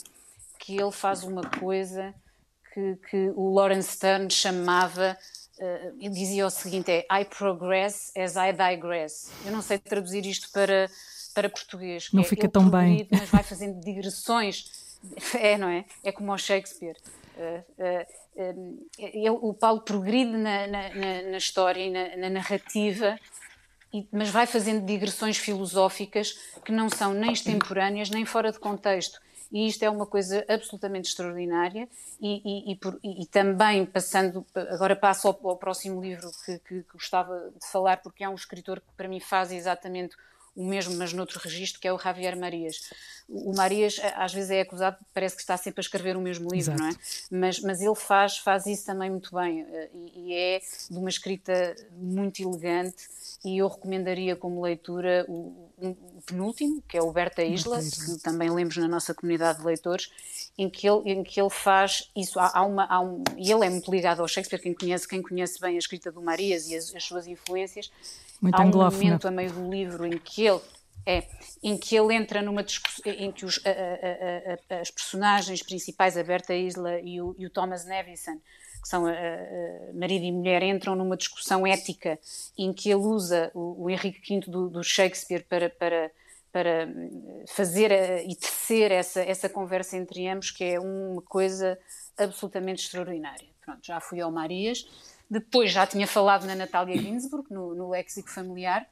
[0.60, 2.14] que ele faz uma coisa
[2.74, 5.18] que, que o Lawrence Stern chamava
[5.60, 9.30] uh, dizia o seguinte: é I progress as I digress.
[9.46, 10.90] Eu não sei traduzir isto para,
[11.34, 12.10] para português.
[12.12, 13.08] Não é, fica tão bem.
[13.12, 14.84] Mas vai fazendo digressões.
[15.40, 15.86] É, não é?
[16.04, 16.98] É como o Shakespeare.
[17.36, 17.64] Uh,
[18.38, 20.90] uh, ele, o Paulo progride na, na,
[21.32, 23.18] na, história e na, na, narrativa
[24.12, 29.22] mas vai fazendo digressões filosóficas que não são nem extemporâneas nem fora de contexto.
[29.52, 31.88] E isto é uma coisa absolutamente extraordinária.
[32.20, 36.84] E, e, e, por, e também passando, agora passo ao, ao próximo livro que, que,
[36.84, 40.16] que, gostava de falar, porque é um escritor que para mim faz exatamente
[40.56, 42.90] o mesmo, mas noutro registro, que é o Javier Marias.
[43.28, 46.74] O Marias às vezes é acusado, parece que está sempre a escrever o mesmo livro,
[46.74, 46.80] Exato.
[46.80, 46.96] não é?
[47.32, 51.10] Mas, mas ele faz, faz isso também muito bem eh, e, e é de uma
[51.10, 53.08] escrita muito elegante
[53.44, 58.50] e eu recomendaria como leitura o, o penúltimo, que é o Berta Isla, que também
[58.50, 60.10] lemos na nossa comunidade de leitores,
[60.58, 62.40] em que ele, em que ele faz isso.
[62.40, 65.22] Há, há uma, há um, e ele é muito ligado ao Shakespeare, quem conhece, quem
[65.22, 67.92] conhece bem a escrita do Marias e as, as suas influências,
[68.42, 70.62] muito há um momento a meio do livro em que ele
[71.06, 71.24] é
[71.64, 76.18] em que ele entra numa discussão em que os, a, a, a, as personagens principais,
[76.18, 78.40] a Berta Isla e o, e o Thomas Nevison,
[78.82, 79.06] que são
[79.94, 82.20] marido e mulher, entram numa discussão ética
[82.58, 86.12] em que ele usa o, o Henrique V do, do, Shakespeare para, para,
[86.52, 86.88] para
[87.48, 87.92] fazer
[88.28, 91.80] e tecer essa, essa conversa entre ambos, que é uma coisa
[92.18, 93.48] absolutamente extraordinária.
[93.62, 94.86] Pronto, já fui ao Marias
[95.30, 98.88] depois já tinha falado na Natália Ginsburg, no, no Léxico Familiar,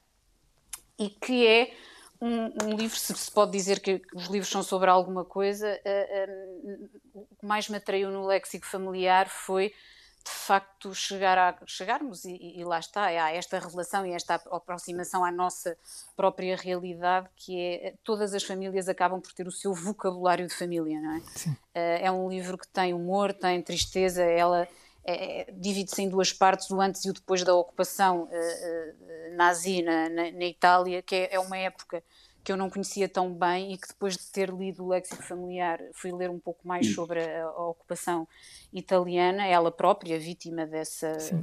[0.98, 1.74] e que é
[2.24, 6.82] um, um, livro, se se pode dizer que os livros são sobre alguma coisa, uh,
[6.82, 9.74] uh, o que mais me atraiu no léxico familiar foi
[10.24, 15.26] de facto chegar a, chegarmos, e, e, lá está, há esta relação e esta aproximação
[15.26, 15.78] à nossa
[16.16, 21.02] própria realidade, que é todas as famílias acabam por ter o seu vocabulário de família,
[21.02, 21.20] não é?
[21.20, 24.66] Uh, é um livro que tem humor, tem tristeza, ela
[25.06, 29.36] é, é, divide-se em duas partes, o antes e o depois da ocupação uh, uh,
[29.36, 32.02] nazi na, na, na, Itália, que é, é, uma época
[32.44, 35.80] que eu não conhecia tão bem e que depois de ter lido o léxico familiar
[35.94, 36.94] fui ler um pouco mais hum.
[36.94, 38.28] sobre a, a ocupação
[38.72, 41.20] italiana, ela própria vítima dessa...
[41.20, 41.42] Sim.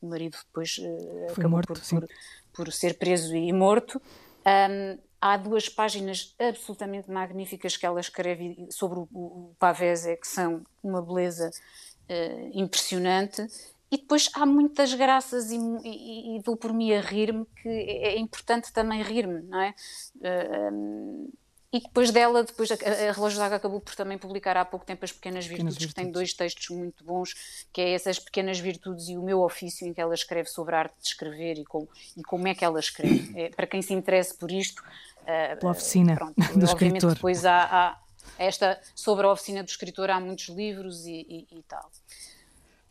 [0.00, 2.08] O marido depois uh, acabou morto, por, por,
[2.52, 4.00] por, ser preso e morto.
[4.46, 10.64] Um, há duas páginas absolutamente magníficas que ela escreve sobre o, o Pavese, que são
[10.84, 13.44] uma beleza uh, impressionante.
[13.90, 18.14] E depois há muitas graças e, e, e dou por mim a rir-me, que é,
[18.14, 19.74] é importante também rir-me, não é?
[20.16, 21.32] Uh, eh, um,
[21.70, 25.04] e depois dela, depois a, a Relógio d'Água acabou por também publicar há pouco tempo
[25.04, 27.34] As Pequenas Virtudes, pequenas que tem dois textos muito bons,
[27.72, 30.78] que é essas Pequenas Virtudes e o meu ofício, em que ela escreve sobre a
[30.78, 31.86] arte de escrever e, com,
[32.16, 33.38] e como é que ela escreve.
[33.38, 34.82] É, para quem se interesse por isto...
[35.22, 37.14] Uh, Pela oficina pronto, do obviamente escritor.
[37.14, 37.98] depois há, há
[38.38, 41.90] esta, sobre a oficina do escritor há muitos livros e, e, e tal.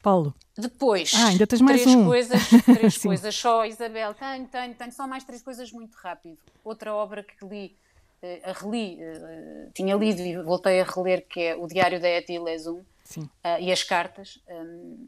[0.01, 0.33] Paulo.
[0.57, 2.05] Depois, ah, ainda tens mais três um.
[2.05, 4.13] coisas, três coisas só, Isabel.
[4.13, 6.37] Tenho, tenho, tenho só mais três coisas muito rápido.
[6.63, 7.75] Outra obra que li,
[8.23, 12.07] uh, a reli, uh, tinha lido e voltei a reler, que é o Diário da
[12.07, 13.25] Etty Lesum uh,
[13.59, 14.39] e as Cartas.
[14.47, 15.07] Um,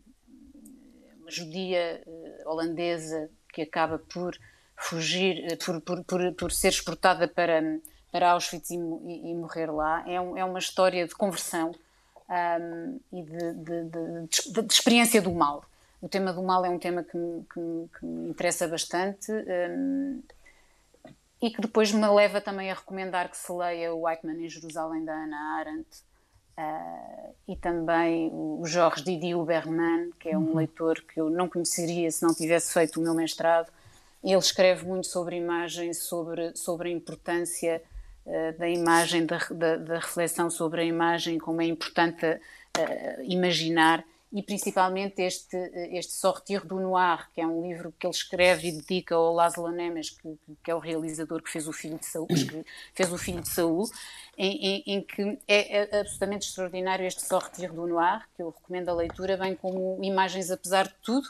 [1.22, 2.04] uma judia
[2.46, 4.38] holandesa que acaba por
[4.76, 7.80] fugir, por, por, por, por ser exportada para
[8.12, 10.04] para Auschwitz e, e, e morrer lá.
[10.08, 11.74] É, um, é, uma história de conversão
[12.30, 15.64] um, e de, de, de, de, experiência do mal.
[16.02, 20.22] O tema do mal é um tema que me, que, que me interessa bastante um,
[21.42, 25.04] e que depois me leva também a recomendar que se leia o Whiteman em Jerusalém
[25.04, 25.90] da Ana Arendt
[26.58, 30.56] uh, e também o Jorge Didi Huberman, que é um uhum.
[30.56, 33.72] leitor que eu não conheceria se não tivesse feito o meu mestrado.
[34.24, 37.82] Ele escreve muito sobre imagem, sobre, sobre a importância
[38.58, 44.44] da imagem, da, da, da, reflexão sobre a imagem, como é importante uh, imaginar, e
[44.44, 45.58] principalmente este,
[45.92, 49.72] este Sortir do Noir, que é um livro que ele escreve e dedica ao Laszlo
[49.72, 52.64] Nemes, que, que é o realizador que fez o Filho de Saul, que
[52.94, 53.90] fez o Filho de Saul,
[54.38, 58.90] em, em, em, que é, é absolutamente extraordinário este Sortir do Noir, que eu recomendo
[58.90, 61.28] a leitura, bem como Imagens Apesar de Tudo,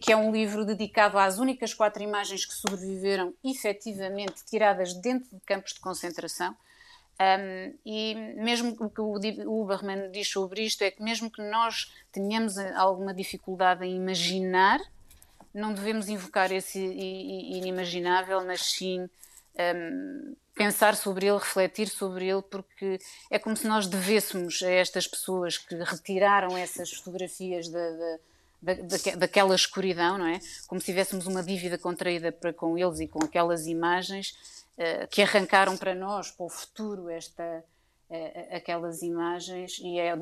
[0.00, 5.40] que é um livro dedicado às únicas quatro imagens que sobreviveram efetivamente tiradas dentro de
[5.40, 6.54] campos de concentração.
[7.20, 11.92] Um, e mesmo o que o Uberman diz sobre isto é que mesmo que nós
[12.10, 14.80] tenhamos alguma dificuldade em imaginar,
[15.54, 19.08] não devemos invocar esse inimaginável, mas sim
[19.76, 22.98] um, pensar sobre ele, refletir sobre ele, porque
[23.30, 28.18] é como se nós devêssemos a estas pessoas que retiraram essas fotografias da, da
[28.62, 28.74] da,
[29.16, 30.38] daquela escuridão, não é?
[30.68, 34.30] Como se tivéssemos uma dívida contraída para com eles e com aquelas imagens
[34.78, 37.64] uh, que arrancaram para nós, para o futuro, esta,
[38.50, 40.16] aquelas imagens e é,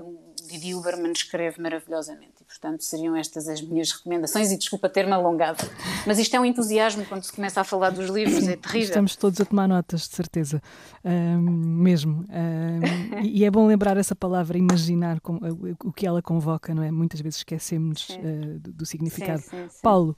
[0.49, 2.35] Didi Uberman escreve maravilhosamente.
[2.41, 4.53] E portanto seriam estas as minhas recomendações.
[4.53, 5.61] E desculpa ter-me alongado
[6.07, 8.89] mas isto é um entusiasmo quando se começa a falar dos livros, é terrível.
[8.89, 10.63] Estamos todos a tomar notas, de certeza.
[11.05, 12.25] Um, mesmo.
[12.29, 15.41] Um, e é bom lembrar essa palavra imaginar como,
[15.85, 16.91] o que ela convoca, não é?
[16.91, 19.43] Muitas vezes esquecemos uh, do, do, significado.
[19.43, 19.79] Sim, sim, sim.
[19.83, 20.17] Paulo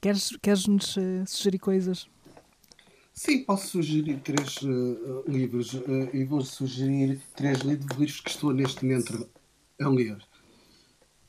[0.00, 2.08] Queres, queres-nos uh, sugerir coisas?
[3.18, 8.84] Sim, posso sugerir três uh, livros uh, e vou sugerir três livros que estou neste
[8.84, 9.26] momento
[9.80, 10.18] a ler.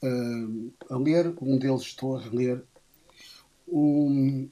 [0.04, 2.62] Uh, a ler, um deles estou a reler.
[3.66, 4.50] Um,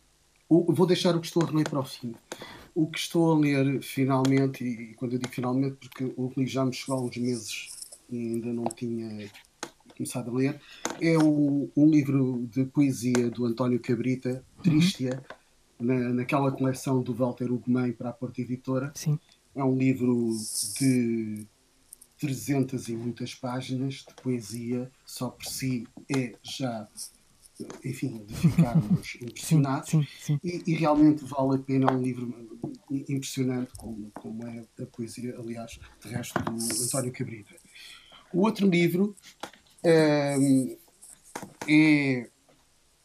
[0.48, 2.16] o, vou deixar o que estou a reler para o fim.
[2.74, 6.48] O que estou a ler finalmente, e, e quando eu digo finalmente, porque o livro
[6.48, 7.70] já me chegou há uns meses
[8.10, 9.30] e ainda não tinha
[9.94, 10.62] começado a ler,
[11.02, 15.22] é o, um livro de poesia do António Cabrita, Tristia.
[15.30, 15.45] Uhum
[15.80, 18.92] na, naquela coleção do Walter Ugumem para a Porta Editora.
[18.96, 19.20] Sim.
[19.56, 20.32] É um livro
[20.80, 21.48] de
[22.20, 26.88] 300 e muitas páginas de poesia, só por si é já,
[27.84, 29.90] enfim, de ficarmos impressionados.
[29.90, 30.40] Sim, sim, sim.
[30.44, 32.34] E, e, realmente vale a pena, é um livro
[32.90, 37.56] impressionante, como, como é a poesia, aliás, de resto, do António Cabrita.
[38.34, 39.16] O outro livro
[39.86, 40.78] um,
[41.68, 42.30] é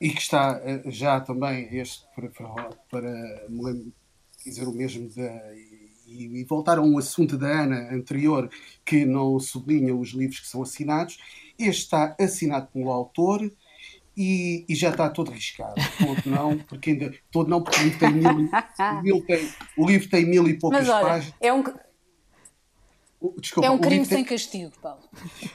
[0.01, 3.77] e que está eh, já também este para, para, para
[4.45, 5.55] dizer o mesmo da,
[6.07, 8.51] e, e, voltar a um assunto da Ana anterior
[8.85, 11.19] que não sublinha os livros que são assinados.
[11.59, 13.53] Este está assinado pelo autor
[14.17, 15.75] e, e já está todo riscado.
[15.99, 18.51] Todo não, porque ainda todo não, porque o livro tem mil,
[19.03, 21.35] mil tem, o livro tem mil e poucas olha, páginas.
[21.41, 21.63] É um,
[23.39, 25.03] Desculpa, é um crime sem tem, castigo, Paulo.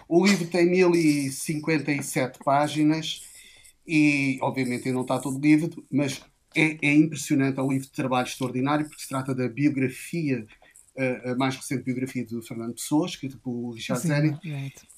[0.08, 3.24] O livro tem 1057 páginas
[3.88, 6.22] e obviamente não está todo livro, mas
[6.56, 10.46] é, é impressionante, é um livro de trabalho extraordinário, porque se trata da biografia,
[10.98, 14.40] uh, a mais recente biografia de Fernando Pessoa, escrita por Richard Zenit,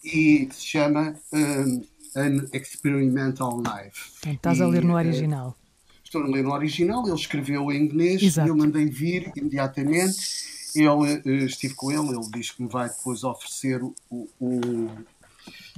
[0.03, 1.81] e se chama um,
[2.15, 4.11] An Experimental Life.
[4.19, 5.57] Então, estás e, a ler no eh, original.
[6.03, 8.47] Estou a ler no original, ele escreveu em inglês, Exato.
[8.47, 10.55] eu mandei vir imediatamente.
[10.75, 11.03] Eu
[11.45, 14.89] estive com ele, ele diz que me vai depois oferecer o, o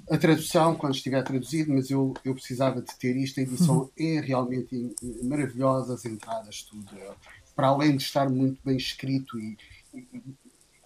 [0.10, 3.39] a tradução quando estiver traduzido, mas eu, eu precisava de ter isto.
[3.39, 3.89] A edição uhum.
[3.97, 6.89] é realmente maravilhosa, as entradas, tudo.
[7.55, 9.57] Para além de estar muito bem escrito e,
[9.93, 10.22] e,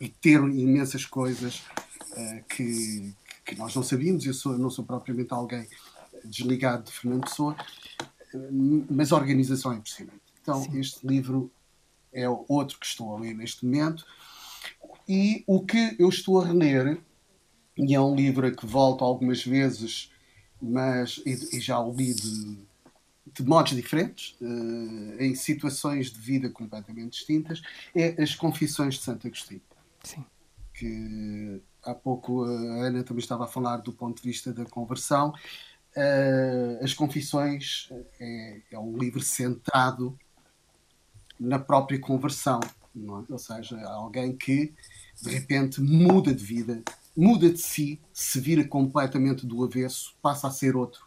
[0.02, 1.64] e ter imensas coisas
[2.12, 3.14] uh, que,
[3.46, 5.68] que nós não sabíamos, eu sou, não sou propriamente alguém
[6.26, 7.56] desligado de Fernando Pessoa,
[8.90, 10.22] mas a organização é impressionante.
[10.42, 10.80] Então, Sim.
[10.80, 11.52] este livro
[12.12, 14.06] é outro que estou a ler neste momento.
[15.08, 17.00] E o que eu estou a reler
[17.78, 20.12] e é um livro a que volto algumas vezes,
[20.62, 22.58] mas e, e já o li de,
[23.34, 27.62] de modos diferentes, uh, em situações de vida completamente distintas,
[27.96, 29.62] é As Confissões de Santo Agostinho.
[30.04, 30.24] Sim.
[30.74, 35.34] Que há pouco a Ana também estava a falar do ponto de vista da conversão.
[35.96, 40.18] Uh, As Confissões é, é, um livro centrado
[41.40, 42.60] na própria conversão,
[42.96, 43.34] é?
[43.34, 44.74] ou seja, alguém que
[45.22, 46.84] de repente muda de vida,
[47.16, 51.06] muda de si, se vira completamente do avesso, passa a ser outro.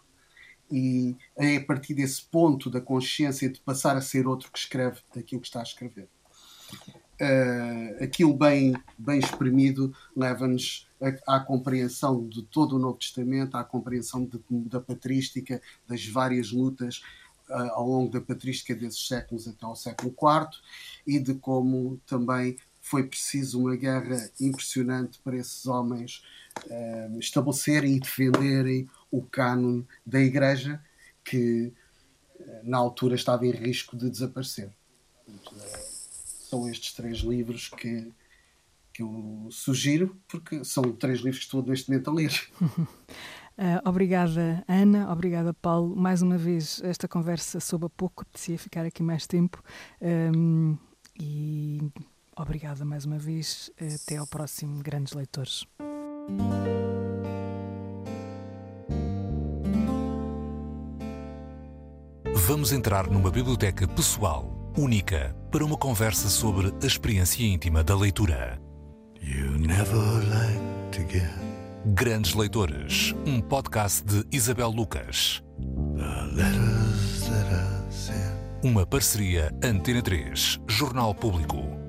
[0.71, 5.01] E é a partir desse ponto da consciência de passar a ser outro que escreve
[5.17, 6.09] aquilo que está a escrever.
[7.19, 10.87] Uh, aquilo bem, bem exprimido leva-nos
[11.27, 17.01] à, compreensão de todo o Novo Testamento, à compreensão de, da patrística, das várias lutas
[17.49, 20.49] uh, ao longo da patrística desses séculos até ao século IV
[21.07, 26.23] e de como também foi preciso uma guerra impressionante para esses homens
[26.67, 30.81] uh, estabelecerem e defenderem o cânone da Igreja,
[31.25, 31.73] que
[32.39, 34.71] uh, na altura estava em risco de desaparecer.
[36.49, 38.13] São estes três livros que,
[38.93, 42.49] que eu sugiro, porque são três livros que estou neste momento a ler.
[42.61, 45.11] Uh, obrigada, Ana.
[45.11, 45.97] Obrigada, Paulo.
[45.97, 49.61] Mais uma vez, esta conversa soube a pouco, apetecia ficar aqui mais tempo.
[50.01, 50.79] Um,
[51.19, 51.81] e
[52.39, 53.71] Obrigada mais uma vez.
[53.81, 55.65] Até ao próximo Grandes Leitores.
[62.47, 68.61] Vamos entrar numa biblioteca pessoal, única, para uma conversa sobre a experiência íntima da leitura.
[71.87, 75.43] Grandes Leitores, um podcast de Isabel Lucas.
[78.63, 81.86] Uma parceria Antena 3, Jornal Público.